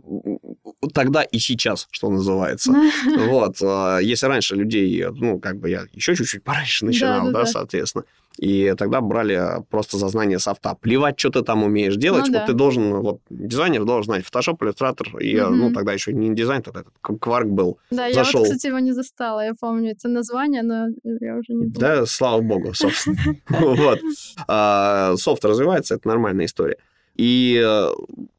[0.94, 2.72] тогда и сейчас, что называется.
[3.30, 8.04] Вот, э, если раньше людей, ну, как бы я еще чуть-чуть пораньше начинал, да, соответственно,
[8.38, 10.74] и тогда брали просто за знание софта.
[10.80, 12.26] Плевать, что ты там умеешь делать.
[12.26, 12.46] Ну, вот да.
[12.46, 15.20] ты должен, вот дизайнер должен знать Photoshop, Illustrator.
[15.20, 15.54] И, угу.
[15.54, 17.78] ну, тогда еще не дизайн, тогда этот Quark был.
[17.90, 18.40] Да, Зашел.
[18.40, 19.44] я вот, кстати, его не застала.
[19.44, 21.78] Я помню это название, но я уже не помню.
[21.78, 23.16] Да, слава богу, собственно.
[23.80, 24.00] Вот.
[24.48, 26.76] А, софт развивается, это нормальная история
[27.20, 27.90] и э,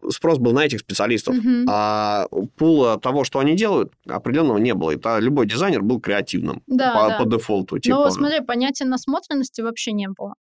[0.10, 1.36] спрос был на этих специалистов.
[1.36, 1.65] Mm-hmm.
[1.67, 2.26] А
[2.58, 4.91] пула того, что они делают, определенного не было.
[4.91, 7.17] Это любой дизайнер был креативным да, по, да.
[7.20, 7.78] по дефолту.
[7.78, 7.96] Типа...
[7.96, 10.34] Но смотри, понятия насмотренности вообще не было.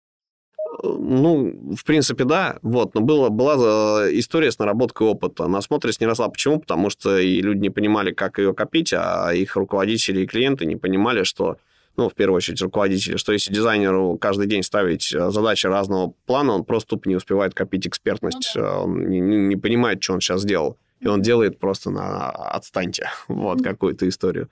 [0.85, 2.59] Ну, в принципе, да.
[2.63, 2.95] Вот.
[2.95, 5.49] Но было, была э, история с наработкой опыта.
[5.49, 6.29] Насмотренность не росла.
[6.29, 6.61] Почему?
[6.61, 10.77] Потому что и люди не понимали, как ее копить, а их руководители и клиенты не
[10.77, 11.57] понимали, что
[11.99, 16.53] ну, в первую очередь, руководители, что если дизайнеру каждый день ставить э, задачи разного плана,
[16.53, 18.79] он просто тупо не успевает копить экспертность, ну, да.
[18.79, 20.79] он не, не понимает, что он сейчас сделал.
[21.01, 24.49] И он делает просто на отстаньте, вот, какую-то историю.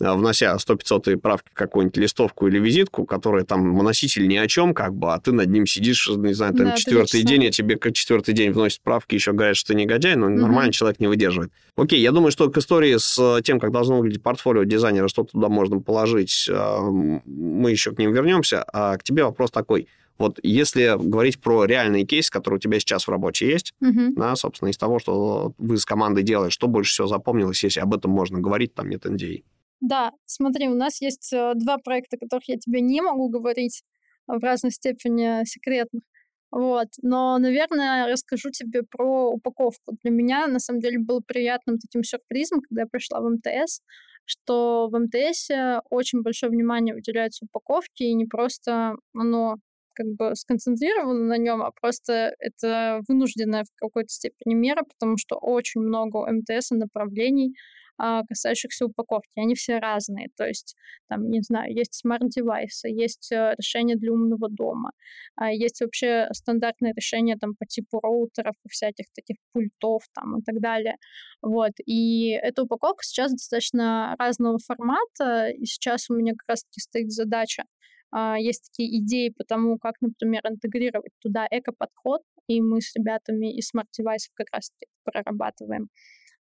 [0.00, 4.94] Э, внося 100-500 правки какую-нибудь листовку или визитку, которая там носитель ни о чем, как
[4.94, 7.92] бы, а ты над ним сидишь, не знаю, там да, четвертый день, а тебе как
[7.92, 10.36] четвертый день вносит правки, еще говорят, что ты негодяй, но угу.
[10.36, 11.52] нормальный человек не выдерживает.
[11.76, 15.48] Окей, я думаю, что к истории с тем, как должно выглядеть портфолио дизайнера, что туда
[15.48, 16.78] можно положить, э,
[17.24, 18.64] мы еще к ним вернемся.
[18.72, 19.88] А к тебе вопрос такой.
[20.18, 24.36] Вот если говорить про реальный кейс, который у тебя сейчас в работе есть, uh да,
[24.36, 28.10] собственно, из того, что вы с командой делаете, что больше всего запомнилось, если об этом
[28.10, 29.42] можно говорить, там нет NDA?
[29.80, 33.82] Да, смотри, у нас есть э, два проекта, о которых я тебе не могу говорить
[34.26, 36.02] в разной степени секретных.
[36.50, 36.88] Вот.
[37.02, 39.96] Но, наверное, расскажу тебе про упаковку.
[40.02, 43.80] Для меня, на самом деле, был приятным таким сюрпризом, когда я пришла в МТС,
[44.24, 45.48] что в МТС
[45.90, 49.56] очень большое внимание уделяется упаковке, и не просто оно
[49.94, 55.36] как бы сконцентрировано на нем, а просто это вынужденная в какой-то степени мера, потому что
[55.36, 57.54] очень много у МТС направлений,
[57.89, 57.89] а,
[58.28, 59.38] касающихся упаковки.
[59.38, 60.28] Они все разные.
[60.36, 60.74] То есть,
[61.08, 64.92] там, не знаю, есть смарт-девайсы, есть э, решения для умного дома,
[65.36, 70.42] а есть вообще стандартные решения там по типу роутеров и всяких таких пультов там и
[70.42, 70.96] так далее.
[71.42, 71.72] Вот.
[71.86, 77.64] И эта упаковка сейчас достаточно разного формата, и сейчас у меня как раз-таки стоит задача
[78.12, 83.56] Uh, есть такие идеи по тому, как, например, интегрировать туда эко-подход, и мы с ребятами
[83.56, 84.72] из Device как раз
[85.04, 85.88] прорабатываем.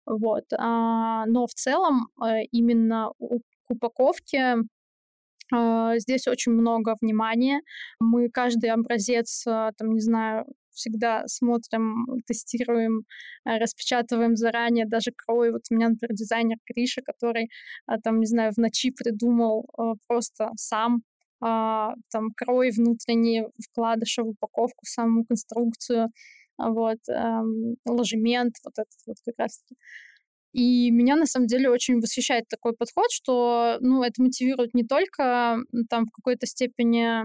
[0.09, 0.45] Вот.
[0.57, 4.57] А, но в целом э, именно к упаковке
[5.53, 7.61] а, здесь очень много внимания.
[8.01, 13.03] Мы каждый образец, а, там, не знаю, всегда смотрим, тестируем,
[13.45, 15.53] распечатываем заранее, даже крой.
[15.53, 17.51] Вот у меня, например, дизайнер Криша, который,
[18.05, 19.67] там, не знаю, в ночи придумал
[20.07, 21.03] просто сам
[21.41, 26.11] там крой внутренний вкладыша в упаковку, саму конструкцию,
[26.59, 29.77] вот, эм, ложемент, вот этот вот как раз -таки.
[30.55, 35.59] И меня на самом деле очень восхищает такой подход, что, ну, это мотивирует не только
[35.91, 37.25] там в какой-то степени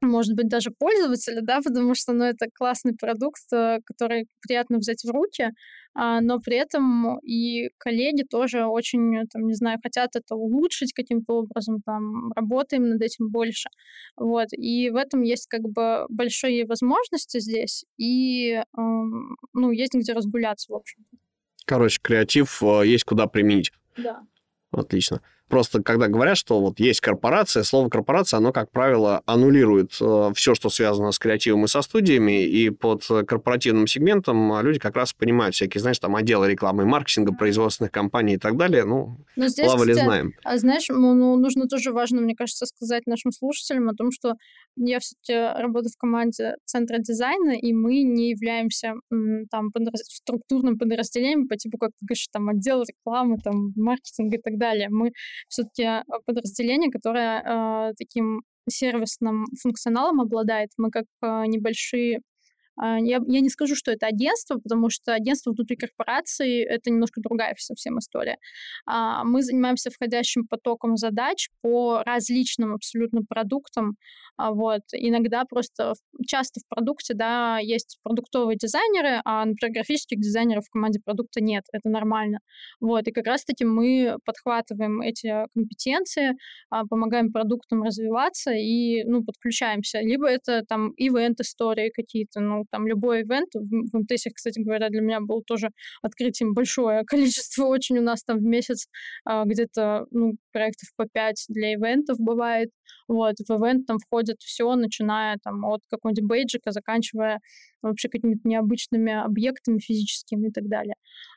[0.00, 5.02] может быть, даже пользователя, да, потому что, ну, это классный продукт, э, который приятно взять
[5.04, 5.50] в руки,
[5.94, 11.38] а, но при этом и коллеги тоже очень, там, не знаю, хотят это улучшить каким-то
[11.38, 13.68] образом, там, работаем над этим больше,
[14.16, 20.72] вот, и в этом есть как бы большие возможности здесь, и, ну, есть где разгуляться,
[20.72, 21.04] в общем
[21.68, 23.72] Короче, креатив э, есть куда применить.
[23.98, 24.22] Да.
[24.70, 25.20] Отлично.
[25.48, 30.54] Просто когда говорят, что вот есть корпорация, слово корпорация, оно, как правило, аннулирует э, все,
[30.54, 35.12] что связано с креативом и со студиями, и под корпоративным сегментом а, люди как раз
[35.12, 38.84] понимают всякие, знаешь, там отделы рекламы и маркетинга, производственных компаний и так далее.
[38.84, 40.32] Ну, Но здесь, плавали, кстати, знаем.
[40.44, 44.34] А знаешь, ну, нужно тоже важно, мне кажется, сказать нашим слушателям о том, что
[44.76, 48.94] я все-таки работаю в команде Центра дизайна, и мы не являемся
[49.50, 50.02] там подраз...
[50.04, 54.88] структурным подразделением по типу, как ты говоришь, там отдел рекламы, там маркетинга и так далее.
[54.90, 55.12] Мы
[55.48, 57.42] все-таки а, подразделение, которое
[57.90, 60.70] э, таким сервисным функционалом обладает.
[60.76, 62.20] Мы как э, небольшие а,
[62.80, 67.54] я, я не скажу, что это агентство, потому что агентство внутри корпорации— это немножко другая
[67.58, 68.36] совсем история.
[68.86, 73.96] А, мы занимаемся входящим потоком задач по различным абсолютно продуктам.
[74.36, 74.82] А, вот.
[74.92, 75.94] Иногда просто,
[76.26, 81.64] часто в продукте, да, есть продуктовые дизайнеры, а, например, графических дизайнеров в команде продукта нет.
[81.72, 82.38] Это нормально.
[82.80, 83.08] Вот.
[83.08, 86.32] И как раз-таки мы подхватываем эти компетенции,
[86.70, 90.00] помогаем продуктам развиваться и, ну, подключаемся.
[90.00, 93.48] Либо это там ивент-истории какие-то, ну, там любой ивент.
[93.54, 95.70] В, в МТС, кстати говоря, для меня был тоже
[96.02, 98.88] открытием большое количество очень у нас там в месяц
[99.24, 102.70] а, где-то ну, проектов по 5 для ивентов бывает.
[103.06, 107.40] Вот, в ивент там входит все, начиная там от какого-нибудь бейджика, заканчивая
[107.82, 110.94] вообще какими-то необычными объектами физическими и так далее.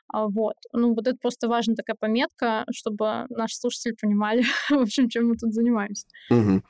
[0.08, 0.56] А, вот.
[0.72, 5.36] Ну, вот это просто важная такая пометка, чтобы наши слушатели понимали, в общем, чем мы
[5.36, 6.06] тут занимаемся.
[6.30, 6.62] Угу.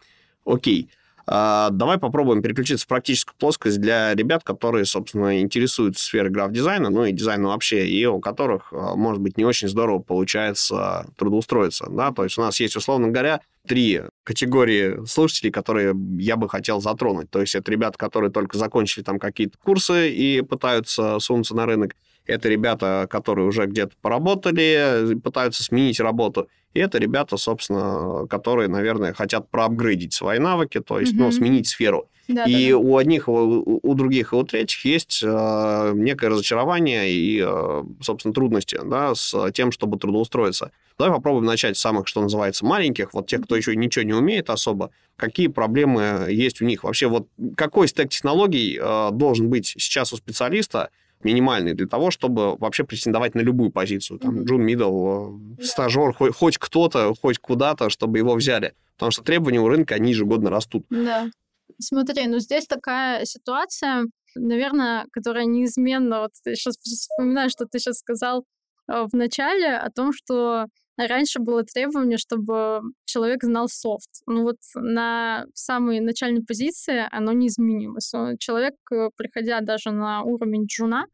[0.44, 0.90] Окей.
[0.90, 7.04] А, давай попробуем переключиться в практическую плоскость для ребят, которые, собственно, интересуются сферой граф-дизайна, ну
[7.04, 11.86] и дизайна вообще, и у которых, а, может быть, не очень здорово получается трудоустроиться.
[11.90, 12.12] Да?
[12.12, 17.30] То есть у нас есть, условно говоря, три категории слушателей, которые я бы хотел затронуть.
[17.30, 21.94] То есть это ребята, которые только закончили там какие-то курсы и пытаются сунуться на рынок.
[22.26, 26.48] Это ребята, которые уже где-то поработали, пытаются сменить работу.
[26.74, 31.24] И это ребята, собственно, которые, наверное, хотят проапгрейдить свои навыки, то есть, угу.
[31.24, 32.08] ну, сменить сферу.
[32.28, 32.76] Да, и да, да.
[32.78, 38.32] у одних, у, у других и у третьих есть э, некое разочарование и, э, собственно,
[38.32, 40.70] трудности да, с тем, чтобы трудоустроиться.
[40.98, 44.50] Давай попробуем начать с самых, что называется, маленьких, вот тех, кто еще ничего не умеет
[44.50, 44.92] особо.
[45.16, 46.84] Какие проблемы есть у них?
[46.84, 50.90] Вообще, вот какой стек технологий э, должен быть сейчас у специалиста,
[51.24, 54.18] минимальный для того, чтобы вообще претендовать на любую позицию.
[54.18, 58.74] Там джун, мидл, стажер, хоть, хоть кто-то, хоть куда-то, чтобы его взяли.
[58.96, 60.86] Потому что требования у рынка, они ежегодно растут.
[60.90, 61.30] Да.
[61.78, 64.04] Смотри, ну здесь такая ситуация,
[64.34, 66.20] наверное, которая неизменно...
[66.20, 68.44] Вот ты сейчас вспоминаю, что ты сейчас сказал
[68.88, 70.66] э, в начале о том, что
[70.98, 74.10] Раньше было требование, чтобы человек знал софт.
[74.26, 78.12] Ну вот на самой начальной позиции оно не изменилось.
[78.38, 81.06] Человек, э, приходя даже на уровень джуна,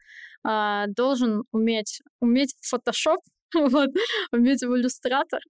[0.44, 3.18] а, должен уметь, уметь Photoshop,
[3.54, 3.90] вот,
[4.32, 5.40] уметь в иллюстратор,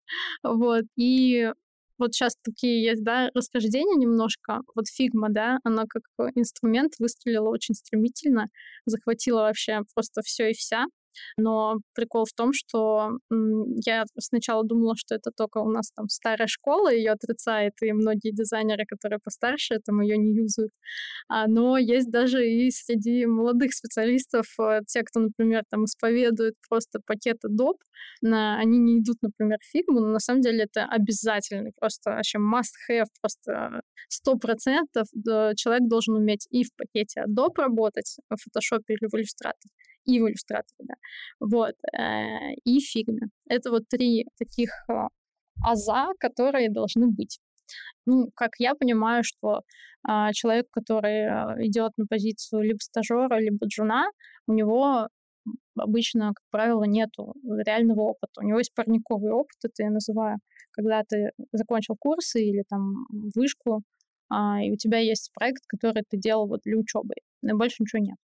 [0.42, 1.50] вот, и
[1.98, 4.60] вот сейчас такие есть, да, расхождения немножко.
[4.74, 6.02] Вот Figma, да, она как
[6.36, 8.48] инструмент выстрелила очень стремительно,
[8.86, 10.86] захватила вообще просто все и вся.
[11.37, 13.18] Но прикол в том, что
[13.85, 18.33] я сначала думала, что это только у нас там старая школа ее отрицает, и многие
[18.33, 20.72] дизайнеры, которые постарше, там ее не юзают.
[21.28, 27.00] А, но есть даже и среди молодых специалистов э, те, кто, например, там исповедует просто
[27.07, 27.78] пакет доп,
[28.22, 33.07] они не идут, например, в фигму, но на самом деле это обязательно, просто вообще must-have,
[33.20, 35.07] просто сто процентов
[35.57, 39.68] человек должен уметь и в пакете Adobe работать, в Photoshop или в Illustrator,
[40.04, 40.94] и в иллюстраторе, да.
[41.40, 41.74] Вот.
[41.92, 43.28] Э, и фигме.
[43.48, 45.08] Это вот три таких а,
[45.62, 47.38] аза, которые должны быть.
[48.06, 49.62] Ну, как я понимаю, что
[50.02, 54.06] а, человек, который а, идет на позицию либо стажера, либо джуна,
[54.46, 55.08] у него
[55.76, 58.40] обычно, как правило, нету реального опыта.
[58.40, 60.38] У него есть парниковый опыт, это я называю,
[60.72, 63.82] когда ты закончил курсы или там вышку,
[64.30, 68.02] а, и у тебя есть проект, который ты делал вот для учебы, но больше ничего
[68.02, 68.16] нет.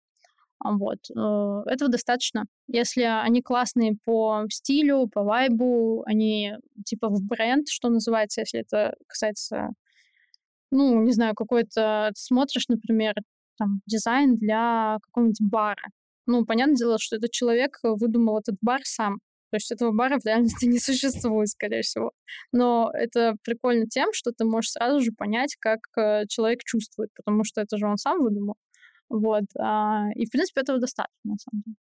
[0.63, 0.99] Вот.
[1.15, 2.45] Э, этого достаточно.
[2.67, 6.53] Если они классные по стилю, по вайбу, они
[6.85, 9.69] типа в бренд, что называется, если это касается,
[10.71, 12.11] ну, не знаю, какой-то...
[12.15, 13.15] Ты смотришь, например,
[13.57, 15.83] там, дизайн для какого-нибудь бара.
[16.25, 19.19] Ну, понятное дело, что этот человек выдумал этот бар сам.
[19.51, 22.11] То есть этого бара в реальности не существует, скорее всего.
[22.51, 27.43] Но это прикольно тем, что ты можешь сразу же понять, как э, человек чувствует, потому
[27.43, 28.55] что это же он сам выдумал.
[29.13, 29.43] Вот.
[29.59, 31.75] А, и, в принципе, этого достаточно, на самом деле.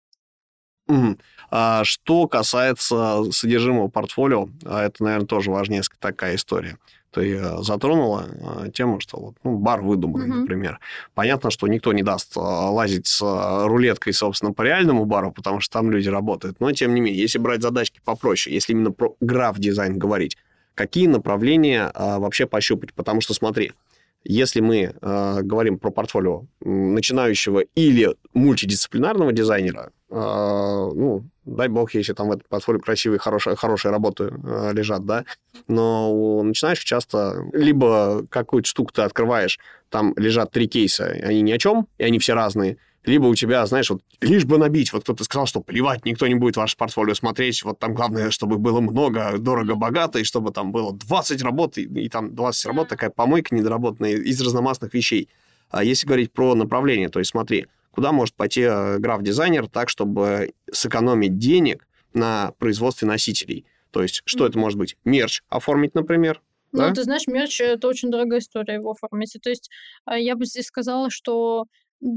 [0.85, 1.17] Угу.
[1.49, 6.77] А что касается содержимого портфолио, а это, наверное, тоже важнее такая история.
[7.09, 10.39] Ты затронула тему, что вот, ну, бар выдуманный, угу.
[10.39, 10.79] например.
[11.13, 13.21] Понятно, что никто не даст лазить с
[13.65, 16.59] рулеткой, собственно, по реальному бару, потому что там люди работают.
[16.59, 20.37] Но, тем не менее, если брать задачки попроще, если именно про граф-дизайн говорить,
[20.75, 22.93] какие направления а, вообще пощупать?
[22.93, 23.73] Потому что, смотри,
[24.23, 32.13] если мы э, говорим про портфолио начинающего или мультидисциплинарного дизайнера, э, ну, дай бог, если
[32.13, 35.25] там в этом портфолио красивые, хорошие, хорошие работы э, лежат, да,
[35.67, 41.51] но у начинающих часто либо какую-то штуку ты открываешь, там лежат три кейса, они ни
[41.51, 45.03] о чем, и они все разные, либо у тебя, знаешь, вот лишь бы набить, вот
[45.03, 48.79] кто-то сказал, что плевать, никто не будет ваше портфолио смотреть, вот там главное, чтобы было
[48.79, 53.09] много, дорого, богато, и чтобы там было 20 работ, и, и там 20 работ, такая
[53.09, 55.29] помойка недоработанная из разномастных вещей.
[55.69, 60.53] А если говорить про направление, то есть смотри, куда может пойти э, граф-дизайнер так, чтобы
[60.71, 63.65] сэкономить денег на производстве носителей?
[63.91, 64.49] То есть, что mm-hmm.
[64.49, 64.97] это может быть?
[65.03, 66.41] Мерч оформить, например,
[66.73, 66.91] ну, да?
[66.91, 69.37] ты знаешь, мерч– это очень дорогая история его оформить.
[69.41, 69.69] То есть
[70.09, 71.67] э, я бы здесь сказала, что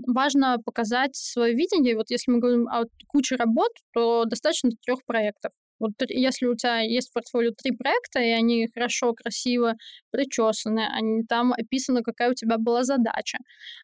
[0.07, 1.97] важно показать свое видение.
[1.97, 5.53] Вот если мы говорим о куче работ, то достаточно трех проектов.
[5.78, 9.74] Вот если у тебя есть в портфолио три проекта, и они хорошо, красиво
[10.11, 13.39] причесаны, они, там описано, какая у тебя была задача,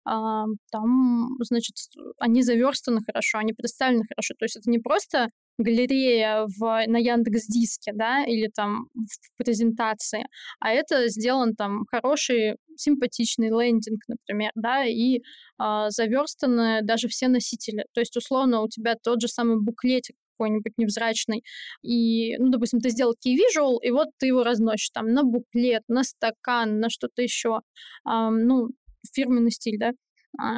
[0.05, 1.76] а, там, значит,
[2.18, 4.34] они заверстаны хорошо, они представлены хорошо.
[4.38, 5.28] То есть это не просто
[5.59, 10.26] галерея в, на Яндекс Диске, да, или там в презентации,
[10.61, 15.20] а это сделан там хороший, симпатичный лендинг, например, да, и
[15.59, 17.84] а, заверстаны даже все носители.
[17.92, 21.44] То есть, условно, у тебя тот же самый буклетик какой-нибудь невзрачный,
[21.82, 25.82] и, ну, допустим, ты сделал key visual, и вот ты его разносишь там на буклет,
[25.88, 27.61] на стакан, на что-то еще,
[28.05, 28.70] а, ну,
[29.14, 29.92] фирменный стиль, да,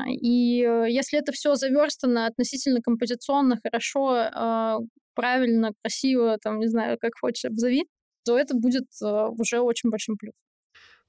[0.08, 4.78] и э, если это все заверстано относительно композиционно, хорошо, а,
[5.14, 7.84] правильно, красиво, там, не знаю, как хочешь, обзови,
[8.24, 10.46] то это будет э, уже очень большим плюсом.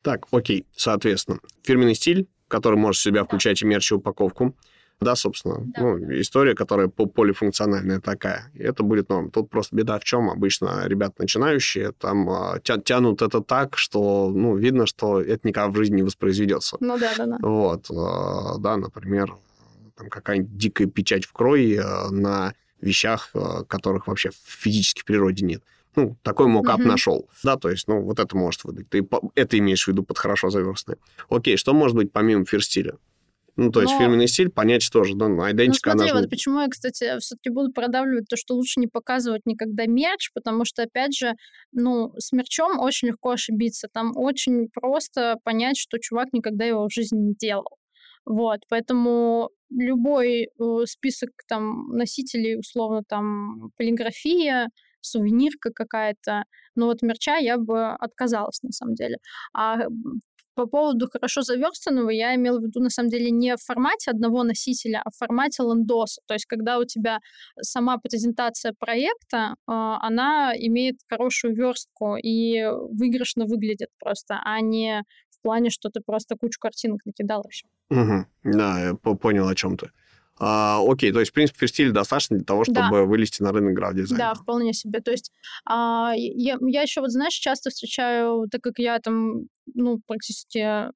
[0.02, 4.56] Так, окей, соответственно, фирменный стиль, который может в себя включать и мерч, и упаковку,
[5.02, 5.82] да, собственно, да.
[5.82, 8.50] Ну, история, которая полифункциональная такая.
[8.54, 9.30] И это будет норм.
[9.30, 10.30] Тут просто беда в чем?
[10.30, 15.70] Обычно ребята начинающие там а, тя тянут это так, что, ну, видно, что это никогда
[15.70, 16.78] в жизни не воспроизведется.
[16.80, 17.38] Ну да, да, да.
[17.42, 19.36] Вот, а, да, например,
[19.98, 23.32] там какая-нибудь дикая печать в крое а, на вещах,
[23.68, 25.64] которых вообще физически в природе нет.
[25.96, 26.88] Ну, такой мокап mm-hmm.
[26.88, 27.30] нашел.
[27.44, 28.90] Да, то есть, ну, вот это может выдать.
[28.90, 30.98] Ты это имеешь в виду под хорошо заверстное.
[31.30, 32.96] Окей, что может быть помимо фирстиля?
[33.58, 34.00] Ну, то есть Но...
[34.00, 35.92] фирменный стиль понять тоже, да, ну, идентика...
[35.92, 36.22] Ну, смотри, она...
[36.22, 40.66] вот почему я, кстати, все-таки буду продавливать то, что лучше не показывать никогда мерч, потому
[40.66, 41.36] что, опять же,
[41.72, 43.88] ну, с мерчом очень легко ошибиться.
[43.92, 47.78] Там очень просто понять, что чувак никогда его в жизни не делал.
[48.26, 54.70] Вот, поэтому любой э, список там носителей, условно, там, полиграфия,
[55.02, 56.44] сувенирка какая-то,
[56.76, 59.18] но вот мерча я бы отказалась, на самом деле.
[59.54, 59.86] А
[60.56, 64.44] по поводу хорошо заверстанного я имела в виду, на самом деле, не в формате одного
[64.44, 66.22] носителя, а в формате лендоса.
[66.28, 67.20] То есть, когда у тебя
[67.62, 75.42] сама презентация проекта, а, она имеет хорошую верстку и выигрышно выглядит просто, а не в
[75.42, 77.68] плане, что ты просто кучу картинок накидал и все.
[77.90, 78.26] Угу.
[78.58, 79.92] Да, я понял, о чем ты.
[80.38, 83.04] А, окей, то есть, в принципе, ферстиль достаточно для того, чтобы да.
[83.04, 84.26] вылезти на рынок граф-дизайна.
[84.26, 85.00] Да, вполне себе.
[85.00, 85.32] То есть
[85.66, 90.92] а, я, я еще, вот знаешь, часто встречаю, так как я там, ну, практически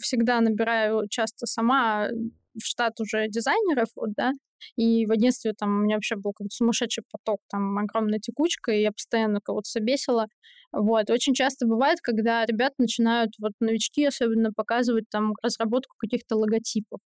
[0.00, 2.08] всегда набираю часто сама
[2.54, 4.32] в штат уже дизайнеров, вот, да,
[4.76, 8.82] и в агентстве там у меня вообще был какой-то сумасшедший поток, там огромная текучка, и
[8.82, 10.26] я постоянно кого-то собесила.
[10.72, 11.10] Вот.
[11.10, 17.00] Очень часто бывает, когда ребята начинают, вот новички особенно, показывать там разработку каких-то логотипов.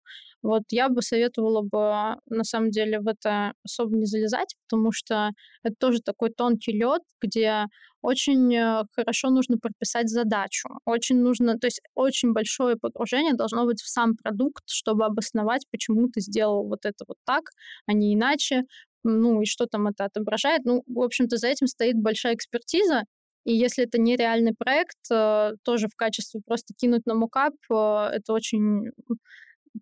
[0.41, 5.32] Вот я бы советовала бы на самом деле в это особо не залезать, потому что
[5.64, 7.68] это тоже такой тонкий лед, где
[8.01, 10.68] очень э, хорошо нужно прописать задачу.
[10.86, 16.09] Очень нужно, то есть очень большое погружение должно быть в сам продукт, чтобы обосновать, почему
[16.09, 17.43] ты сделал вот это вот так,
[17.88, 18.64] а не иначе.
[19.05, 20.61] Ну и что там это отображает.
[20.66, 23.03] Ну, в общем-то, за этим стоит большая экспертиза,
[23.46, 28.34] и если это нереальный проект, э, тоже в качестве просто кинуть на мукап, э, это
[28.34, 28.91] очень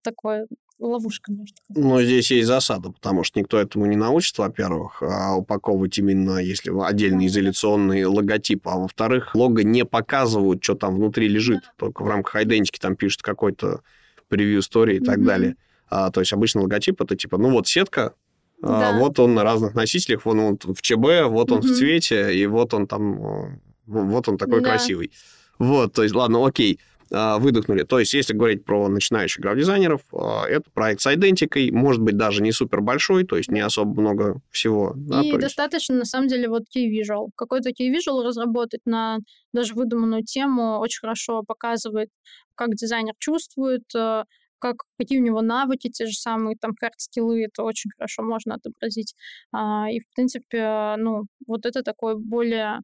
[0.04, 0.48] такое
[0.80, 1.54] ловушка, сказать.
[1.70, 6.72] Но здесь есть засада, потому что никто этому не научит, во-первых, а упаковывать именно, если
[6.84, 12.42] отдельный изоляционный логотип, а во-вторых, лого не показывают, что там внутри лежит, только в рамках
[12.44, 13.82] идентики там пишут какой-то
[14.28, 15.26] превью истории и так mm-hmm.
[15.26, 15.56] далее.
[15.90, 18.16] А, то есть обычно логотип это типа, ну вот сетка,
[18.62, 18.90] да.
[18.90, 21.62] а, вот он на разных носителях, вон он в ЧБ, вот он mm-hmm.
[21.62, 24.70] в цвете, и вот он там, вот он такой да.
[24.70, 25.12] красивый.
[25.60, 26.80] Вот, то есть, ладно, окей.
[27.14, 27.84] А, выдохнули.
[27.84, 32.42] То есть, если говорить про начинающих граф-дизайнеров, а, это проект с идентикой, может быть, даже
[32.42, 34.94] не супер большой, то есть не особо много всего.
[34.96, 36.00] Да, и достаточно, есть...
[36.00, 37.28] на самом деле, вот key visual.
[37.36, 39.18] Какой-то key visual разработать на
[39.52, 42.10] даже выдуманную тему очень хорошо показывает,
[42.56, 44.24] как дизайнер чувствует, э,
[44.62, 49.16] как, какие у него навыки, те же самые там хард-скиллы, это очень хорошо можно отобразить.
[49.52, 52.80] А, и, в принципе, ну, вот это такой более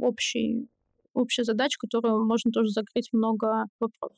[0.00, 0.68] общий
[1.14, 4.16] общая задача, которую можно тоже закрыть много вопросов.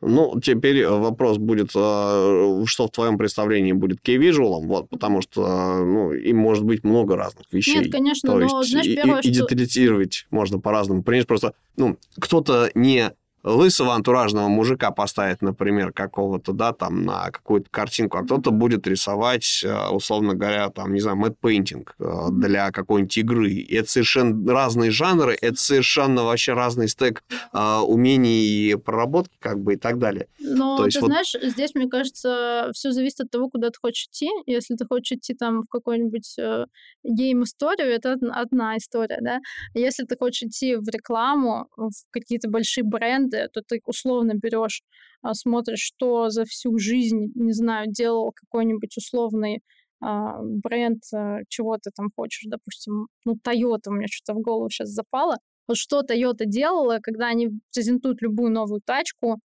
[0.00, 6.12] Ну, теперь вопрос будет, а, что в твоем представлении будет key-visual, вот, потому что, ну,
[6.12, 7.78] им может быть много разных вещей.
[7.78, 9.44] Нет, конечно, То но, есть знаешь, первое, и, что...
[9.44, 11.02] идентифицировать можно по-разному.
[11.02, 13.12] Понимаешь, просто, ну, кто-то не
[13.42, 19.62] лысого антуражного мужика поставить, например, какого-то, да, там, на какую-то картинку, а кто-то будет рисовать,
[19.64, 21.94] э, условно говоря, там, не знаю, мэтт-пейнтинг
[22.30, 23.50] для какой-нибудь игры.
[23.50, 27.22] И это совершенно разные жанры, это совершенно вообще разный стек
[27.52, 30.28] э, умений и проработки, как бы, и так далее.
[30.38, 31.08] Но, То есть, ты вот...
[31.08, 34.28] знаешь, здесь, мне кажется, все зависит от того, куда ты хочешь идти.
[34.46, 36.66] Если ты хочешь идти там в какой-нибудь э,
[37.04, 39.40] гейм-историю, это одна история, да.
[39.74, 44.82] Если ты хочешь идти в рекламу, в какие-то большие бренды, то ты условно берешь,
[45.22, 49.62] а, смотришь, что за всю жизнь, не знаю, делал какой-нибудь условный
[50.00, 54.68] а, бренд, а, чего ты там хочешь, допустим, ну, Toyota у меня что-то в голову
[54.70, 55.38] сейчас запало.
[55.68, 59.38] Вот что Toyota делала, когда они презентуют любую новую тачку,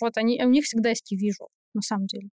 [0.00, 2.28] вот они, у них всегда есть visual, на самом деле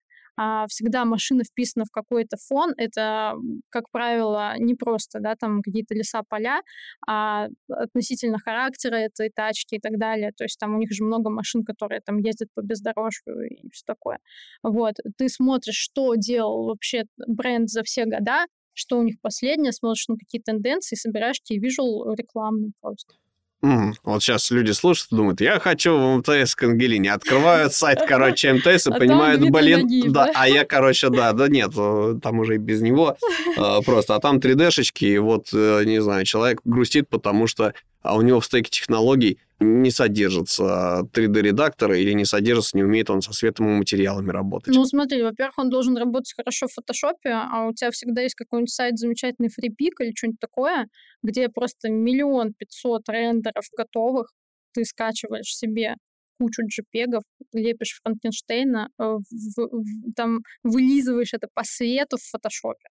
[0.67, 2.73] всегда машина вписана в какой-то фон.
[2.77, 3.35] Это,
[3.69, 6.61] как правило, не просто, да, там какие-то леса, поля,
[7.07, 10.31] а относительно характера этой тачки и так далее.
[10.35, 13.83] То есть там у них же много машин, которые там ездят по бездорожью и все
[13.85, 14.19] такое.
[14.63, 14.95] Вот.
[15.17, 20.17] Ты смотришь, что делал вообще бренд за все года, что у них последнее, смотришь на
[20.17, 23.15] какие тенденции, собираешь тебе вижу рекламный просто.
[23.63, 23.93] Угу.
[24.03, 27.13] Вот сейчас люди слушают и думают, я хочу в МТС к Ангелине.
[27.13, 31.71] Открывают сайт, короче, МТС и а понимают, блин, да, а я, короче, да, да нет,
[31.77, 33.15] э, там уже и без него
[33.57, 34.15] э, просто.
[34.15, 38.41] А там 3D-шечки, и вот, э, не знаю, человек грустит, потому что а у него
[38.41, 43.77] в стеке технологий не содержится 3D-редактора или не содержится, не умеет он со светом и
[43.79, 44.73] материалами работать.
[44.73, 48.71] Ну, смотри, во-первых, он должен работать хорошо в фотошопе, а у тебя всегда есть какой-нибудь
[48.71, 50.87] сайт замечательный фрипик или что-нибудь такое,
[51.23, 54.31] где просто миллион пятьсот рендеров готовых,
[54.73, 55.95] ты скачиваешь себе
[56.39, 62.87] кучу джипегов, лепишь Франкенштейна, э, в, в, там вылизываешь это по свету в фотошопе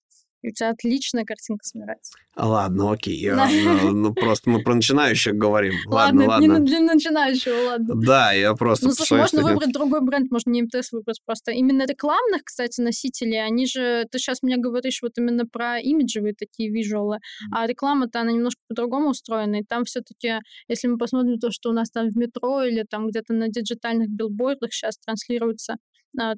[0.43, 2.13] и у тебя отличная картинка собирается.
[2.37, 3.31] Ладно, окей.
[3.31, 5.75] Ну, ну, просто мы про начинающих говорим.
[5.87, 6.59] Ладно, ладно.
[6.59, 7.95] Не для начинающего, ладно.
[7.97, 8.87] Да, я просто...
[8.87, 11.51] Ну, слушай, можно выбрать другой бренд, можно не МТС выбрать просто.
[11.53, 14.07] Именно рекламных, кстати, носителей, они же...
[14.11, 17.19] Ты сейчас мне говоришь вот именно про имиджевые такие визуалы,
[17.53, 21.71] а реклама-то, она немножко по-другому устроена, и там все таки если мы посмотрим то, что
[21.71, 25.77] у нас там в метро или там где-то на диджитальных билбордах сейчас транслируется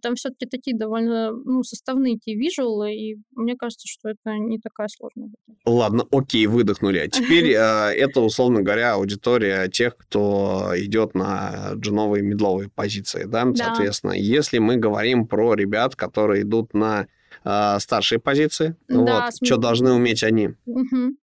[0.03, 4.89] там все-таки такие довольно ну, составные такие визуалы, и мне кажется, что это не такая
[4.89, 5.31] сложная.
[5.65, 6.99] Ладно, окей, выдохнули.
[6.99, 13.47] А теперь а, это, условно говоря, аудитория тех, кто идет на джиновые медловые позиции, да?
[13.55, 17.07] Соответственно, если мы говорим про ребят, которые идут на
[17.45, 20.51] а, старшие позиции, вот, что должны уметь они?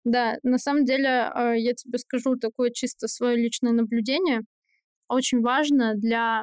[0.05, 4.41] Да, на самом деле, я тебе скажу такое чисто свое личное наблюдение.
[5.09, 6.43] Очень важно для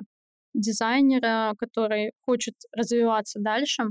[0.54, 3.84] дизайнера, который хочет развиваться дальше,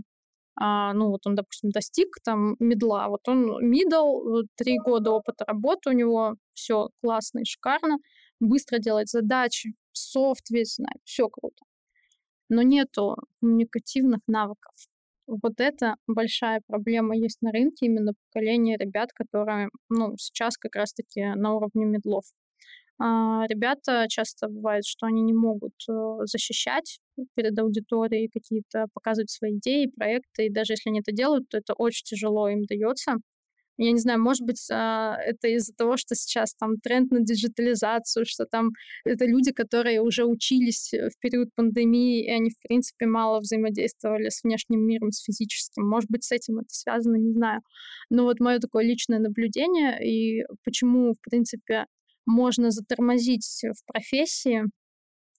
[0.61, 5.91] а, ну вот он, допустим, достиг там мидла, вот он мидл, три года опыта работы
[5.91, 7.99] у него, все классно и шикарно,
[8.41, 11.65] быстро делает задачи, софт весь знает, все круто.
[12.49, 14.75] Но нету коммуникативных навыков.
[15.29, 21.23] Вот это большая проблема есть на рынке, именно поколение ребят, которые, ну, сейчас как раз-таки
[21.37, 22.25] на уровне мидлов.
[23.01, 25.93] А, ребята часто бывает, что они не могут э,
[26.25, 26.99] защищать
[27.35, 31.75] перед аудиторией какие-то, показывать свои идеи, проекты, и даже если они это делают, то это
[31.75, 33.17] очень тяжело им дается.
[33.81, 38.27] Я не знаю, может быть, а, это из-за того, что сейчас там тренд на диджитализацию,
[38.27, 38.71] что там
[39.05, 44.43] это люди, которые уже учились в период пандемии, и они, в принципе, мало взаимодействовали с
[44.43, 45.89] внешним миром, с физическим.
[45.89, 47.61] Может быть, с этим это связано, не знаю.
[48.11, 51.87] Но вот мое такое личное наблюдение, и почему, в принципе,
[52.29, 54.65] можно затормозить в профессии,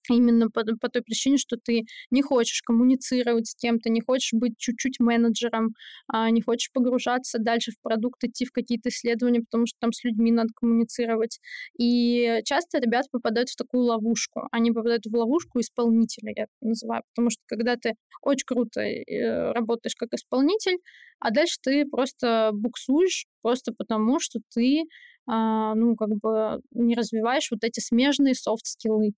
[0.08, 4.56] именно по, по той причине, что ты не хочешь коммуницировать с кем-то, не хочешь быть
[4.58, 5.74] чуть-чуть менеджером,
[6.08, 10.04] а не хочешь погружаться дальше в продукт, идти в какие-то исследования, потому что там с
[10.04, 11.40] людьми надо коммуницировать.
[11.78, 14.48] И часто ребята попадают в такую ловушку.
[14.52, 19.52] Они попадают в ловушку исполнителя, я это называю, потому что когда ты очень круто э,
[19.52, 20.78] работаешь как исполнитель,
[21.20, 24.84] а дальше ты просто буксуешь просто потому, что ты
[25.26, 29.12] а, ну, как бы не развиваешь вот эти смежные софт-скиллы.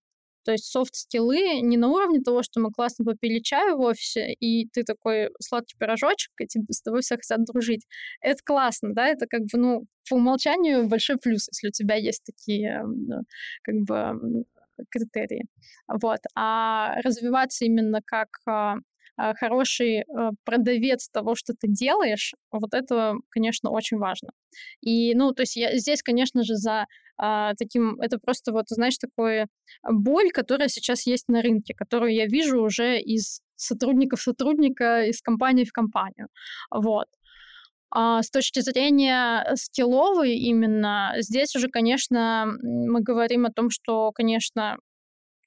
[0.45, 4.69] То есть софт-скиллы не на уровне того, что мы классно попили чаю в офисе, и
[4.71, 7.87] ты такой сладкий пирожочек, и тебе с тобой все хотят дружить.
[8.21, 12.25] Это классно, да, это как бы, ну, по умолчанию большой плюс, если у тебя есть
[12.25, 12.85] такие,
[13.63, 14.45] как бы,
[14.91, 15.45] критерии.
[15.89, 16.21] Вот.
[16.35, 18.77] А развиваться именно как а,
[19.39, 24.31] хороший а, продавец того, что ты делаешь, вот это, конечно, очень важно.
[24.81, 26.87] И, ну, то есть я здесь, конечно же, за
[27.19, 29.49] а, таким, это просто вот, знаешь, такое
[29.89, 35.65] боль, которая сейчас есть на рынке, которую я вижу уже из сотрудников сотрудника, из компании
[35.65, 36.29] в компанию.
[36.71, 37.07] Вот.
[37.95, 44.79] А с точки зрения скилловой именно, здесь уже, конечно, мы говорим о том, что, конечно,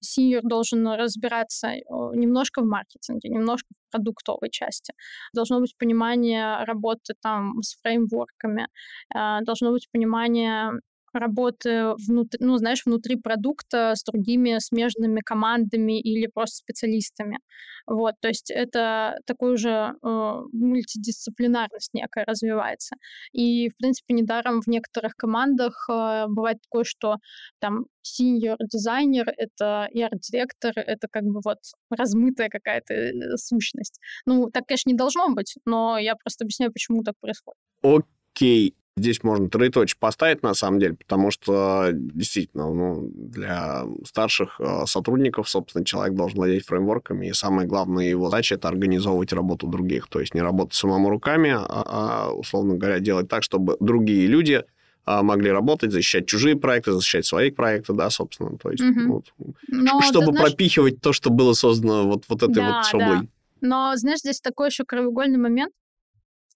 [0.06, 1.70] синьор должен разбираться
[2.14, 4.94] немножко в маркетинге, немножко в продуктовой части.
[5.34, 8.68] Должно быть понимание работы там с фреймворками,
[9.14, 10.72] а, должно быть понимание
[11.20, 17.40] работы внутри, ну, знаешь, внутри продукта с другими смежными командами или просто специалистами.
[17.88, 22.96] Вот, то есть это такой уже э, мультидисциплинарность некая развивается.
[23.32, 27.18] И, в принципе, недаром в некоторых командах э, бывает такое, что
[27.60, 31.60] там senior дизайнер, это и арт-директор, это как бы вот
[31.90, 34.00] размытая какая-то э, сущность.
[34.26, 37.60] Ну, так, конечно, не должно быть, но я просто объясняю, почему так происходит.
[37.82, 38.76] Окей.
[38.98, 45.50] Здесь можно троеточие поставить, на самом деле, потому что действительно ну, для старших э, сотрудников,
[45.50, 50.22] собственно, человек должен владеть фреймворками, и самое главное его задача– это организовывать работу других, то
[50.22, 54.64] есть не работать самому руками, а, а условно говоря, делать так, чтобы другие люди
[55.04, 59.14] а, могли работать, защищать чужие проекты, защищать свои проекты, да, собственно, то есть, угу.
[59.16, 59.26] вот,
[59.68, 60.52] Но, чтобы знаешь...
[60.52, 63.18] пропихивать то, что было создано вот, вот этой да, вот шаблой.
[63.20, 63.28] Да.
[63.60, 65.74] Но, знаешь, здесь такой еще краеугольный момент,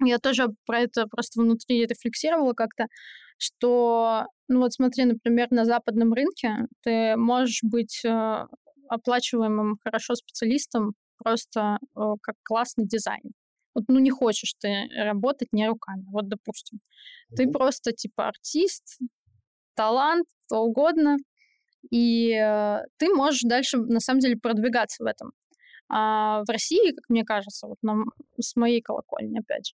[0.07, 2.87] я тоже про это просто внутри рефлексировала как-то,
[3.37, 8.45] что, ну вот смотри, например, на западном рынке ты можешь быть э,
[8.89, 13.33] оплачиваемым хорошо специалистом просто э, как классный дизайн.
[13.75, 16.79] Вот, ну, не хочешь ты работать не руками, вот, допустим.
[16.79, 17.35] Mm-hmm.
[17.35, 18.99] Ты просто, типа, артист,
[19.75, 21.17] талант, что угодно,
[21.91, 25.31] и э, ты можешь дальше, на самом деле, продвигаться в этом.
[25.89, 28.03] А в России, как мне кажется, вот на,
[28.39, 29.73] с моей колокольни, опять же,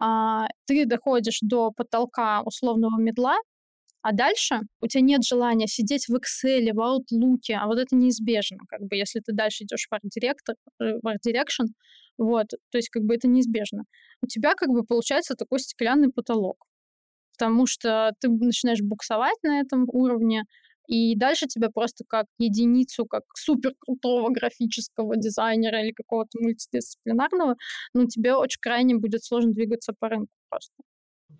[0.00, 3.36] а, ты доходишь до потолка условного медла,
[4.02, 8.58] а дальше у тебя нет желания сидеть в Excel, в Outlook, а вот это неизбежно,
[8.68, 10.00] как бы, если ты дальше идешь в Art,
[10.80, 11.66] э, в Art Direction,
[12.18, 13.82] вот, то есть как бы это неизбежно.
[14.22, 16.66] У тебя как бы получается такой стеклянный потолок,
[17.32, 20.44] потому что ты начинаешь буксовать на этом уровне,
[20.86, 27.56] и дальше тебя просто как единицу, как супер крутого графического дизайнера или какого-то мультидисциплинарного,
[27.94, 30.72] ну, тебе очень крайне будет сложно двигаться по рынку просто.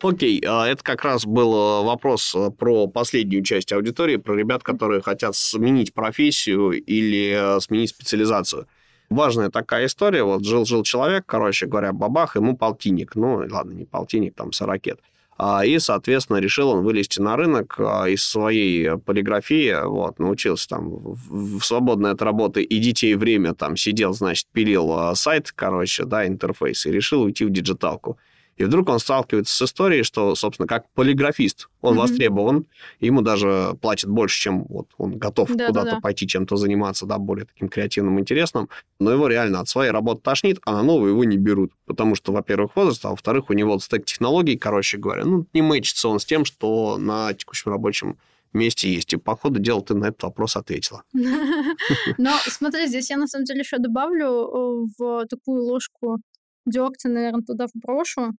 [0.03, 4.62] Окей, а это как раз был э, вопрос э, про последнюю часть аудитории, про ребят,
[4.62, 8.66] которые хотят сменить профессию или сменить специализацию.
[9.09, 10.24] Важная такая история.
[10.24, 13.14] Вот жил-жил человек, короче говоря, бабах, ему полтинник.
[13.14, 15.01] Ну, ладно, не полтинник, там, сорокет.
[15.39, 20.89] А, и, соответственно, решил он вылезти на рынок а, из своей полиграфии, вот, научился там
[20.89, 26.26] в свободное от работы и детей время там сидел, значит, пилил а, сайт, короче, да,
[26.26, 28.18] интерфейс, и решил уйти в digital ку.
[28.57, 31.98] И вдруг он сталкивается с историей, что, собственно, как полиграфист, он mm-hmm.
[31.98, 32.66] востребован,
[33.00, 36.00] ему даже платят больше, чем вот он готов да, куда-то да, да.
[36.00, 40.59] пойти чем-то заниматься, да, более таким креативным, интересным, но его реально от своей работы тошнит,
[40.64, 44.07] а на новую его не берут, потому что, во-первых, возраст, а во-вторых, у него стек
[44.07, 48.16] технологий, короче говоря, ну, не мэчится он с тем, что на текущем рабочем
[48.57, 49.12] месте есть.
[49.12, 51.02] И, по ходу дела, ты на этот вопрос ответила.
[51.12, 56.18] Но смотри, здесь я на самом деле еще добавлю э, в такую ложку
[56.64, 58.32] дегтя, наверное, туда вброшу,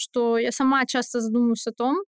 [0.00, 1.98] что я сама часто задумываюсь о том,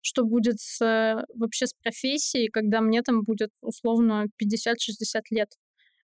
[0.00, 5.50] что будет с, э, вообще с профессией, когда мне там будет условно 50-60 лет.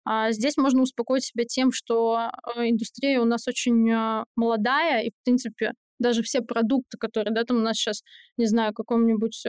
[0.05, 5.11] А здесь можно успокоить себя тем, что э, индустрия у нас очень э, молодая, и,
[5.11, 8.03] в принципе, даже все продукты, которые, да, там у нас сейчас,
[8.37, 9.43] не знаю, каком-нибудь...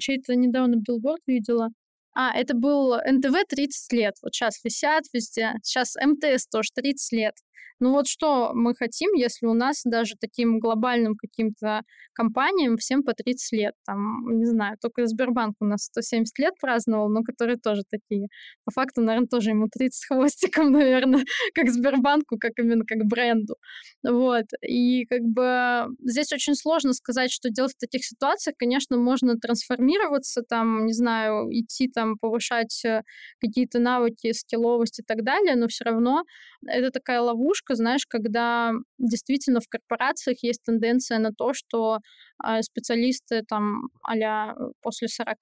[0.00, 1.70] Чей-то недавно билборд видела.
[2.14, 4.14] А, это был НТВ 30 лет.
[4.22, 5.54] Вот сейчас висят везде.
[5.62, 7.34] Сейчас МТС тоже 30 лет.
[7.80, 11.82] Ну вот что мы хотим, если у нас даже таким глобальным каким-то
[12.12, 17.08] компаниям всем по 30 лет, там, не знаю, только Сбербанк у нас 170 лет праздновал,
[17.08, 18.28] но которые тоже такие.
[18.64, 23.54] По факту, наверное, тоже ему 30 с хвостиком, наверное, как Сбербанку, как именно как бренду.
[24.02, 24.46] Вот.
[24.62, 28.56] И как бы здесь очень сложно сказать, что делать в таких ситуациях.
[28.58, 33.02] Конечно, можно трансформироваться, там, не знаю, идти там повышать э,
[33.40, 36.24] какие-то навыки, скилловость и так далее, но все равно
[36.66, 41.98] это такая ловушка, знаешь, когда действительно в корпорациях есть тенденция на то, что
[42.44, 45.36] э, специалисты там а после 40,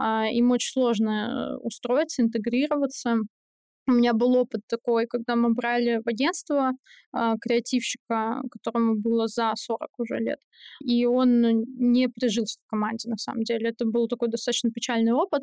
[0.00, 3.16] э, им очень сложно э, устроиться, интегрироваться.
[3.86, 6.72] У меня был опыт такой, когда мы брали в агентство
[7.16, 10.38] э, креативщика, которому было за 40 уже лет,
[10.84, 11.40] и он
[11.76, 13.70] не прижился в команде, на самом деле.
[13.70, 15.42] Это был такой достаточно печальный опыт.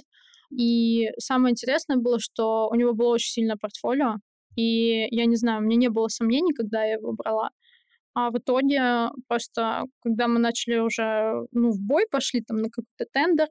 [0.51, 4.15] И самое интересное было, что у него было очень сильное портфолио,
[4.58, 7.51] и я не знаю, у меня не было сомнений, когда я его брала.
[8.16, 13.05] А в итоге просто, когда мы начали уже, ну, в бой пошли там на какой-то
[13.14, 13.47] тендер,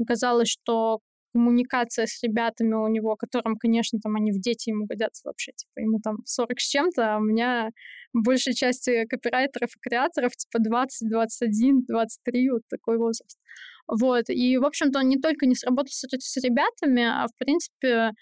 [0.00, 1.00] оказалось, что
[1.36, 5.80] коммуникация с ребятами у него, которым, конечно, там они в дети ему годятся вообще, типа,
[5.80, 7.70] ему там 40 с чем-то, а у меня
[8.14, 13.38] большей части копирайтеров и креаторов, типа, 20, 21, 23, вот такой возраст.
[13.86, 18.12] Вот, и, в общем-то, он не только не сработал с, с ребятами, а, в принципе,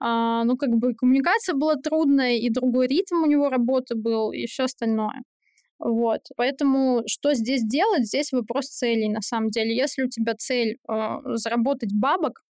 [0.00, 4.46] а, ну, как бы коммуникация была трудная, и другой ритм у него работы был, и
[4.46, 5.22] все остальное.
[5.78, 6.20] Вот.
[6.36, 8.06] Поэтому что здесь делать?
[8.06, 9.76] Здесь вопрос целей, на самом деле.
[9.76, 12.42] Если у тебя цель э, заработать бабок,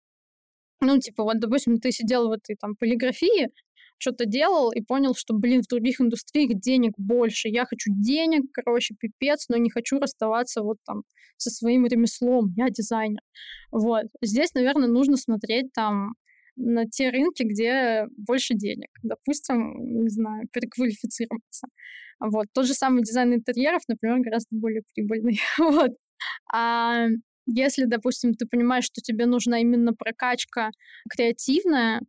[0.80, 3.50] ну, типа, вот, допустим, ты сидел в этой там полиграфии,
[3.98, 7.48] что-то делал и понял, что, блин, в других индустриях денег больше.
[7.48, 11.02] Я хочу денег, короче, пипец, но не хочу расставаться вот там
[11.36, 12.52] со своим ремеслом.
[12.56, 13.20] Я дизайнер.
[13.72, 14.04] Вот.
[14.22, 16.14] Здесь, наверное, нужно смотреть там
[16.58, 18.90] на те рынки, где больше денег.
[19.02, 21.68] Допустим, не знаю, переквалифицироваться.
[22.20, 22.46] Вот.
[22.52, 25.40] Тот же самый дизайн интерьеров, например, гораздо более прибыльный.
[25.58, 25.92] вот.
[26.52, 27.06] А
[27.46, 30.70] если, допустим, ты понимаешь, что тебе нужна именно прокачка
[31.10, 32.02] креативная,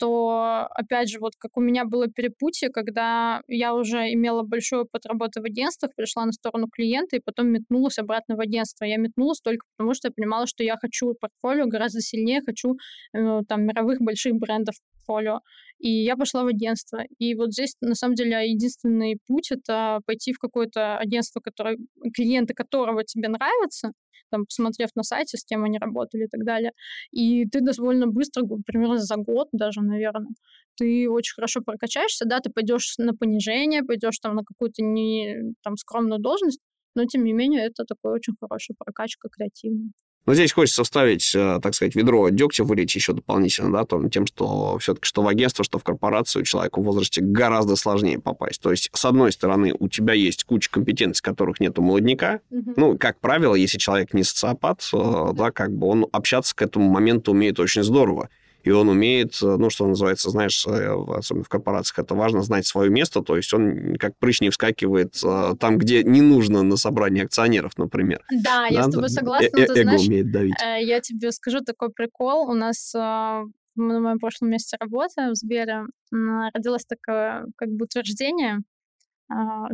[0.00, 5.04] то, опять же, вот как у меня было перепутье, когда я уже имела большой опыт
[5.04, 8.86] работы в агентствах, пришла на сторону клиента и потом метнулась обратно в агентство.
[8.86, 12.76] Я метнулась только потому, что я понимала, что я хочу портфолио гораздо сильнее, хочу
[13.12, 14.76] э, там мировых больших брендов
[15.10, 15.40] портфолио.
[15.78, 17.02] И я пошла в агентство.
[17.18, 21.76] И вот здесь, на самом деле, единственный путь— это пойти в какое-то агентство, которое,
[22.14, 23.92] клиенты которого тебе нравятся,
[24.30, 26.72] там, посмотрев на сайте, с кем они работали и так далее.
[27.10, 30.30] И ты довольно быстро, примерно за год даже, наверное,
[30.76, 35.76] ты очень хорошо прокачаешься, да, ты пойдешь на понижение, пойдешь там на какую-то не там
[35.76, 36.60] скромную должность,
[36.94, 39.92] но тем не менее это такой очень хорошая прокачка креативная.
[40.30, 44.26] Но здесь хочется вставить, э, так сказать, ведро дегтя вылить еще дополнительно, да, том, тем,
[44.26, 48.60] что все-таки что в агентство, что в корпорацию человеку в возрасте гораздо сложнее попасть.
[48.62, 52.38] То есть, с одной стороны, у тебя есть куча компетенций, которых нет у молодняка.
[52.50, 52.74] Угу.
[52.76, 56.88] Ну, как правило, если человек не социопат, э, да, как бы он общаться к этому
[56.88, 58.28] моменту умеет очень здорово
[58.62, 62.66] и он умеет, э, ну, что называется, знаешь, э, особенно в корпорациях это важно, знать
[62.66, 66.76] свое место, то есть он как прыщ не вскакивает э, там, где не нужно на
[66.76, 68.22] собрании акционеров, например.
[68.30, 70.54] Да, я с тобой согласна, э ты знаешь, умеет давить.
[70.60, 73.44] я тебе скажу такой прикол, у нас на
[73.76, 78.58] моем прошлом месте работы в Сбере родилось такое как бы утверждение,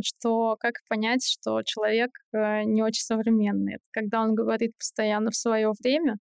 [0.01, 3.75] что как понять, что человек не очень современный.
[3.75, 6.17] Это когда он говорит постоянно в свое время,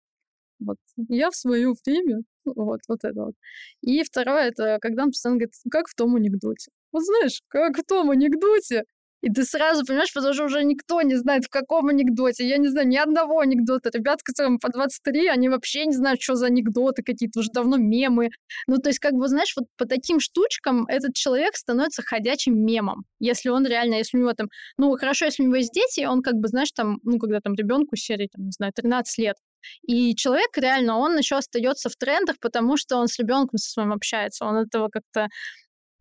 [0.65, 0.77] вот
[1.09, 3.35] я в свое время вот, вот это вот.
[3.81, 6.71] И второе, это когда он постоянно говорит, как в том анекдоте.
[6.93, 8.85] Вот знаешь, как в том анекдоте.
[9.25, 12.47] И ты сразу понимаешь, потому что уже никто не знает, в каком анекдоте.
[12.47, 13.89] Я не знаю ни одного анекдота.
[13.95, 18.29] Ребят, которым по 23, они вообще не знают, что за анекдоты какие-то, уже давно мемы.
[18.67, 23.05] Ну, то есть, как бы, знаешь, вот по таким штучкам этот человек становится ходячим мемом.
[23.19, 26.21] Если он реально, если у него там, ну, хорошо, если у него есть дети, он
[26.21, 29.37] как бы, знаешь, там, ну, когда там ребенку серии, там, не знаю, 13 лет,
[29.83, 33.93] и человек реально, он еще остается в трендах, потому что он с ребенком со своим
[33.93, 35.29] общается, он этого как-то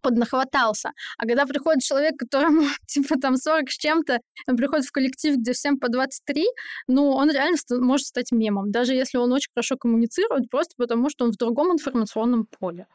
[0.04, 0.92] поднахватался.
[1.18, 5.54] А когда приходит человек, которому типа там 40 с чем-то, он приходит в коллектив, где
[5.54, 6.46] всем по 23,
[6.88, 11.26] ну, он реально может стать мемом, даже если он очень хорошо коммуницирует, просто потому что
[11.26, 12.86] он в другом информационном поле.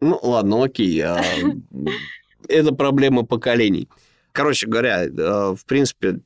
[0.00, 1.00] Ну, ладно, окей.
[1.02, 1.22] А,
[2.48, 3.88] это проблема поколений.
[4.32, 6.20] Короче говоря, э, в принципе,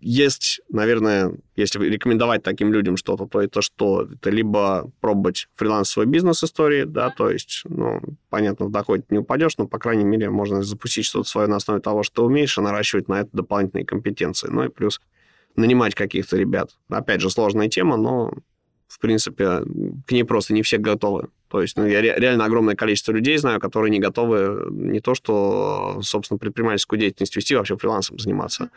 [0.00, 4.08] есть, наверное, если рекомендовать таким людям что-то, то это что?
[4.12, 9.66] Это либо пробовать фрилансовый бизнес-истории, да, то есть, ну, понятно, в доходе не упадешь, но,
[9.66, 13.20] по крайней мере, можно запустить что-то свое на основе того, что умеешь, и наращивать на
[13.20, 14.48] это дополнительные компетенции.
[14.50, 15.00] Ну и плюс
[15.56, 16.70] нанимать каких-то ребят.
[16.88, 18.32] Опять же, сложная тема, но,
[18.86, 19.62] в принципе,
[20.06, 21.28] к ней просто не все готовы.
[21.48, 25.98] То есть ну, я реально огромное количество людей знаю, которые не готовы не то, что,
[26.02, 28.70] собственно, предпринимательскую деятельность вести, вообще фрилансом заниматься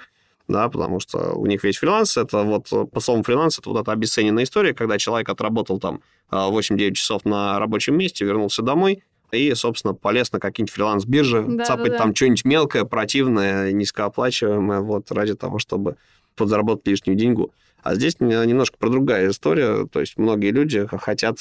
[0.51, 3.91] да, потому что у них весь фриланс, это вот по словам фриланс, это вот эта
[3.91, 9.53] обесцененная история, когда человек отработал там 8-9 а, часов на рабочем месте, вернулся домой, и,
[9.53, 11.97] собственно, полез на какие-нибудь фриланс-биржи, да, цапать да, да.
[11.97, 15.95] там что-нибудь мелкое, противное, низкооплачиваемое, вот, ради того, чтобы
[16.35, 17.51] подзаработать лишнюю деньгу.
[17.83, 21.39] А здесь немножко про другая история, то есть многие люди хотят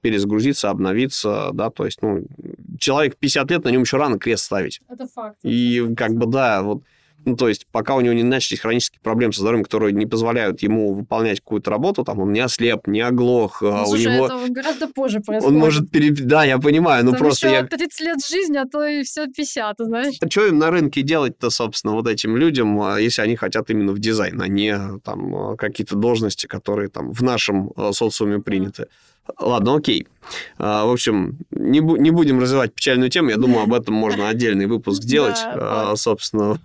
[0.00, 2.24] перезагрузиться, обновиться, да, то есть, ну,
[2.80, 4.80] человек 50 лет, на нем еще рано крест ставить.
[4.88, 5.38] Это факт.
[5.44, 6.82] И как бы, да, вот
[7.26, 10.62] ну, то есть, пока у него не начались хронические проблемы со здоровьем, которые не позволяют
[10.62, 13.62] ему выполнять какую-то работу, там, он не ослеп, не оглох.
[13.62, 14.26] Ну, у слушай, него...
[14.26, 15.54] это гораздо позже происходит.
[15.54, 16.10] Он может пере...
[16.12, 17.64] Да, я понимаю, ну просто я...
[17.64, 20.14] 30 лет жизни, а то и все 50, знаешь.
[20.20, 23.92] А что им на рынке делать-то, собственно, вот этим людям, а, если они хотят именно
[23.92, 28.86] в дизайн, а не там а, какие-то должности, которые там в нашем а, социуме приняты?
[29.40, 30.06] Ладно, окей.
[30.56, 33.30] В общем, не, бу- не будем развивать печальную тему.
[33.30, 35.36] Я думаю, об этом можно отдельный выпуск сделать.
[35.96, 36.60] Собственно,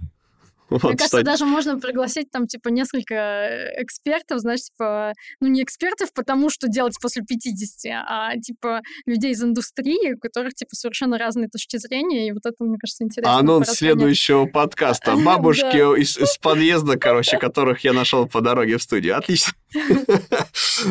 [0.71, 5.63] вот, Мне кажется, даже можно пригласить там, типа, несколько э, экспертов, знаешь, типа, ну, не
[5.63, 11.17] экспертов, потому что делать после 50, а, типа, людей из индустрии, у которых, типа, совершенно
[11.17, 13.37] разные точки зрения, и вот это, мне кажется, интересно.
[13.37, 15.15] Анонс следующего подкаста.
[15.25, 19.17] Бабушки из, из подъезда, короче, которых я нашел по дороге в студию.
[19.17, 19.53] Отлично.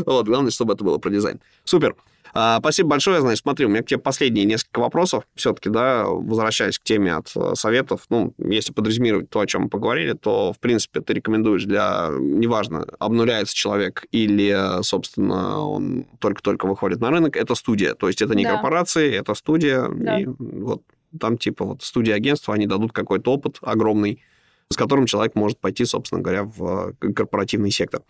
[0.06, 1.40] Вот, главное, чтобы это было про дизайн.
[1.64, 1.96] Супер.
[2.34, 3.20] А, спасибо большое.
[3.20, 5.24] Значит, смотри, у меня к тебе последние несколько вопросов.
[5.34, 9.68] Все-таки, да, возвращаясь к теме от э, советов, ну, если подразумевать то, о чем мы
[9.68, 17.00] поговорили, то, в принципе, ты рекомендуешь для, неважно, обнуляется человек или, собственно, он только-только выходит
[17.00, 17.94] на рынок, это студия.
[17.94, 18.52] То есть это не да.
[18.52, 19.88] корпорации, это студия.
[19.88, 20.20] Да.
[20.20, 20.82] И вот
[21.18, 24.22] там типа вот студия агентства, они дадут какой-то опыт огромный,
[24.68, 28.02] с которым человек может пойти, собственно говоря, в э, корпоративный сектор.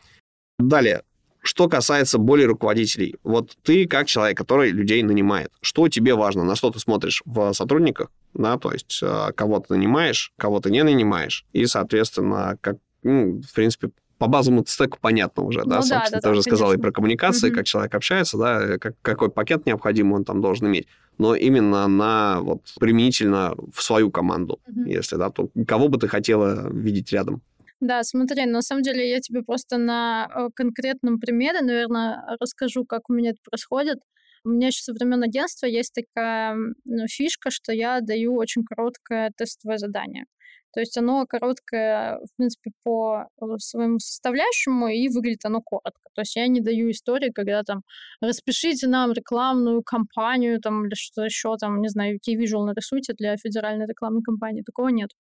[0.59, 1.03] Далее,
[1.43, 6.55] что касается более руководителей, вот ты как человек, который людей нанимает, что тебе важно, на
[6.55, 10.83] что ты смотришь в сотрудниках, да, то есть э, кого ты нанимаешь, кого ты не
[10.83, 16.11] нанимаешь, и, соответственно, как, ну, в принципе, по базовому стеку понятно уже, да, ну, собственно,
[16.11, 17.57] да, да, ты уже сказал и про коммуникации, угу.
[17.57, 20.87] как человек общается, да, как, какой пакет необходим он там должен иметь,
[21.17, 24.85] но именно на, вот, применительно в свою команду, угу.
[24.85, 27.41] если, да, то кого бы ты хотела видеть рядом?
[27.81, 33.09] Да, смотри, на самом деле я тебе просто на э, конкретном примере, наверное, расскажу, как
[33.09, 33.99] у меня это происходит.
[34.45, 36.55] У меня еще со времен агентства есть такая
[36.85, 40.27] ну, фишка, что я даю очень короткое тестовое задание.
[40.73, 46.11] То есть оно короткое, в принципе, по э, своему составляющему, и выглядит оно коротко.
[46.15, 47.83] То есть я не даю истории, когда там
[48.21, 53.87] распишите нам рекламную кампанию там, или что еще там, не знаю, key-visual нарисуйте для федеральной
[53.87, 54.63] рекламной кампании.
[54.63, 55.11] Такого нет.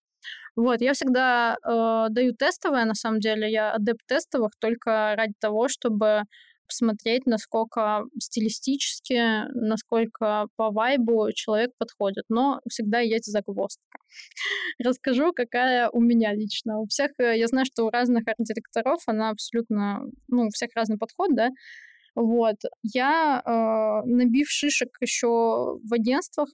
[0.57, 5.69] Вот, я всегда э, даю тестовое, на самом деле, я адепт тестовых только ради того,
[5.69, 6.25] чтобы
[6.71, 12.25] посмотреть, насколько стилистически, насколько по вайбу человек подходит.
[12.29, 13.99] Но всегда есть загвоздка.
[14.85, 16.79] Расскажу, какая у меня лично.
[16.79, 20.99] У всех, э, я знаю, что у разных арт-директоров она абсолютно, ну, у всех разный
[20.99, 21.51] подход, да.
[22.15, 22.57] Вот.
[22.83, 26.49] Я, э, набив шишек еще в агентствах,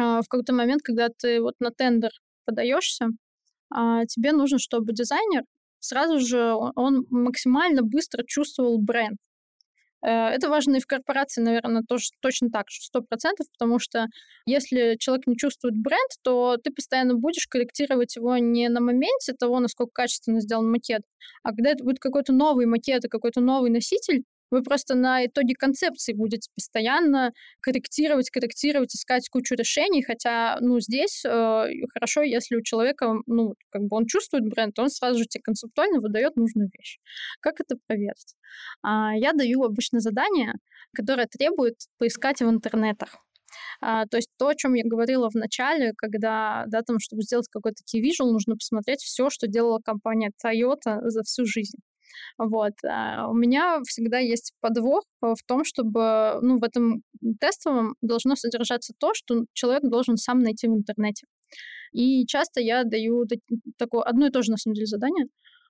[0.00, 2.10] э, в какой-то момент, когда ты вот на тендер
[2.46, 3.08] подаешься,
[3.70, 5.42] а, тебе нужно, чтобы дизайнер
[5.80, 9.18] сразу же он максимально быстро чувствовал бренд.
[10.02, 14.06] Э, это важно и в корпорации, наверное, тоже точно так же, сто процентов, потому что
[14.46, 19.60] если человек не чувствует бренд, то ты постоянно будешь корректировать его не на моменте того,
[19.60, 21.02] насколько качественно сделан макет,
[21.42, 25.54] а когда это будет какой-то новый макет и какой-то новый носитель, вы просто на итоге
[25.54, 32.62] концепции будете постоянно корректировать, корректировать, искать кучу решений, хотя, ну, здесь э, хорошо, если у
[32.62, 36.98] человека, ну, как бы он чувствует бренд, он сразу же тебе концептуально выдает нужную вещь.
[37.40, 38.34] Как это проверить?
[38.82, 40.54] А, я даю обычно задание,
[40.94, 43.16] которое требует поискать в интернетах.
[43.80, 47.48] А, то есть то, о чем я говорила в начале, когда, да, там, чтобы сделать
[47.48, 51.78] какой-то key visual, нужно посмотреть все, что делала компания Toyota за всю жизнь.
[52.38, 52.72] Вот.
[52.84, 57.02] А у меня всегда есть подвох в том, чтобы, ну, в этом
[57.40, 61.26] тестовом должно содержаться то, что человек должен сам найти в интернете.
[61.92, 63.24] И часто я даю
[63.78, 65.26] такое одно и то же, на самом деле, задание,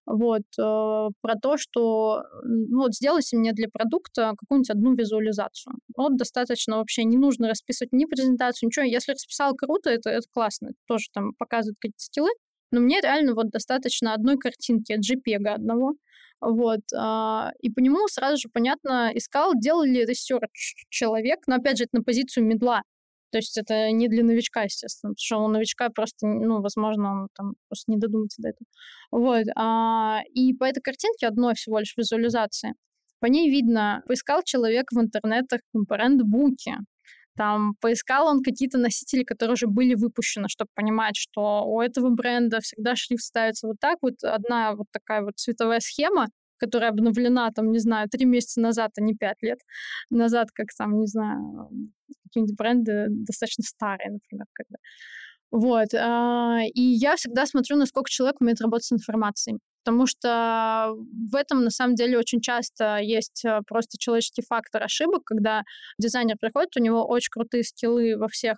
[0.07, 5.74] вот, э, про то, что, ну, вот, сделайте мне для продукта какую-нибудь одну визуализацию.
[5.97, 8.84] Вот, достаточно вообще, не нужно расписывать ни презентацию, ничего.
[8.87, 12.30] Если расписал круто, это, это классно, тоже там показывает какие-то стилы,
[12.70, 15.95] но мне реально вот достаточно одной картинки, JPEG одного,
[16.41, 16.80] вот.
[16.95, 21.84] А, и по нему сразу же понятно искал, делал ли research человек, но опять же
[21.84, 22.82] это на позицию middle а.
[23.30, 27.28] То есть это не для новичка, естественно, потому что у новичка просто, ну, возможно, он
[27.34, 28.66] там просто не додумается до этого.
[29.11, 29.45] Вот.
[29.57, 32.74] А, и по этой картинке одной всего лишь визуализации,
[33.20, 36.76] по ней видно, поискал человек в интернетах брендбуки,
[37.37, 42.61] там поискал он какие-то носители, которые уже были выпущены, чтобы понимать, что у этого бренда
[42.61, 43.99] всегда шрифт ставится вот так.
[44.03, 46.28] Вот одна вот такая вот цветовая схема,
[46.59, 49.59] которая обновлена, там, не знаю, три месяца назад, а не пять лет
[50.11, 51.70] назад, как там, не знаю,
[52.24, 54.78] какие-нибудь бренды достаточно старые, например, когда.
[55.51, 55.95] Вот.
[55.95, 60.97] А, и я всегда смотрю, насколько человек умеет работать с информацией потому что
[61.30, 65.62] в этом на самом деле очень часто есть э, просто человеческий фактор ошибок, когда
[65.97, 68.57] дизайнер приходит, у него очень крутые скиллы во всех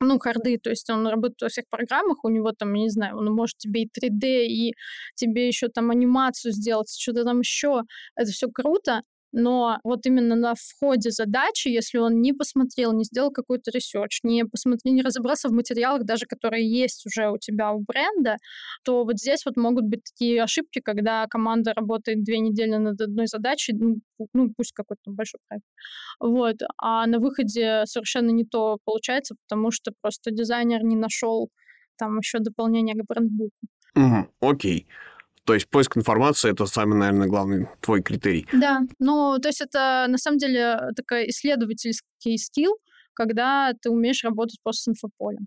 [0.00, 3.32] ну, харды, то есть он работает во всех программах, у него там, не знаю, он
[3.32, 4.74] может тебе и 3D, и
[5.14, 7.82] тебе еще там анимацию сделать, что-то там еще.
[8.16, 9.02] Это все круто,
[9.32, 14.44] но вот именно на входе задачи, если он не посмотрел, не сделал какой-то research, не
[14.44, 18.36] посмотрел, не разобрался в материалах, даже которые есть уже у тебя у бренда,
[18.84, 23.26] то вот здесь вот могут быть такие ошибки, когда команда работает две недели над одной
[23.26, 23.96] задачей, ну,
[24.32, 25.66] ну пусть какой-то большой проект,
[26.20, 31.50] вот, а на выходе совершенно не то получается, потому что просто дизайнер не нашел
[31.98, 33.52] там еще дополнение к брендбуку.
[33.94, 34.86] Угу, окей.
[35.48, 38.46] То есть поиск информации— это самый, наверное, главный твой критерий.
[38.52, 42.76] Да, ну, то есть это на самом деле такой исследовательский скилл,
[43.14, 45.46] когда ты умеешь работать просто с инфополем.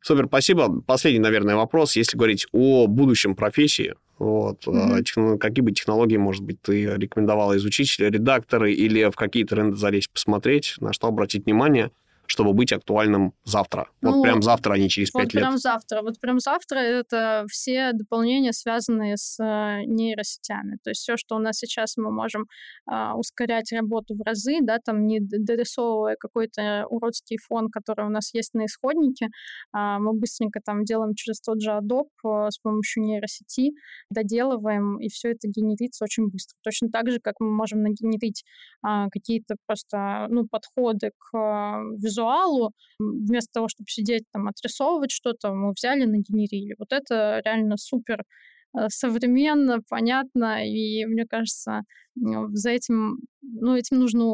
[0.00, 0.80] Супер, спасибо.
[0.82, 1.96] Последний, наверное, вопрос.
[1.96, 5.02] Если говорить о будущем профессии, вот, mm-hmm.
[5.02, 10.12] техно, какие бы технологии, может быть, ты рекомендовала изучить, редакторы, или в какие тренды залезть
[10.12, 11.90] посмотреть, на что обратить внимание–
[12.26, 13.88] чтобы быть актуальным завтра.
[14.00, 15.42] Ну, вот прям завтра, а не через пять вот лет.
[15.42, 16.02] прям завтра.
[16.02, 20.78] Вот прям завтра это все дополнения, связанные с э, нейросетями.
[20.82, 22.46] То есть все, что у нас сейчас мы можем
[22.90, 28.32] э, ускорять работу в разы, да, там не дорисовывая какой-то уродский фон, который у нас
[28.34, 29.28] есть на исходнике, э,
[29.72, 33.72] мы быстренько там делаем через тот же Adobe э, с помощью нейросети,
[34.10, 36.56] доделываем, и все это генерится очень быстро.
[36.62, 38.44] Точно так же, как мы можем нагенерить
[38.86, 45.52] э, какие-то просто ну, подходы к э, визуалу, вместо того, чтобы сидеть там, отрисовывать что-то,
[45.52, 46.74] мы взяли, нагенерили.
[46.78, 48.24] Вот это реально супер
[48.76, 51.82] э, современно, понятно, и мне кажется,
[52.16, 54.24] за этим, ну, этим нужно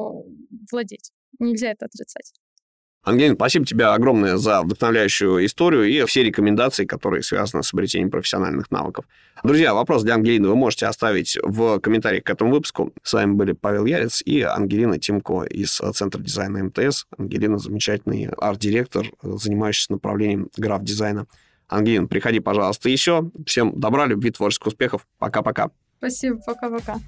[0.70, 1.12] владеть.
[1.38, 2.32] Нельзя это отрицать.
[3.02, 8.70] Ангелина, спасибо тебе огромное за вдохновляющую историю и все рекомендации, которые связаны с обретением профессиональных
[8.70, 9.06] навыков.
[9.42, 12.92] Друзья, вопрос для Ангелины вы можете оставить в комментариях к этому выпуску.
[13.02, 17.06] С вами были Павел Ярец и Ангелина Тимко из Центра дизайна МТС.
[17.16, 21.26] Ангелина замечательный арт-директор, занимающийся направлением граф-дизайна.
[21.68, 23.30] Ангелина, приходи, пожалуйста, еще.
[23.46, 25.06] Всем добра, любви, творческих успехов.
[25.18, 25.70] Пока-пока.
[25.98, 26.98] Спасибо, пока-пока.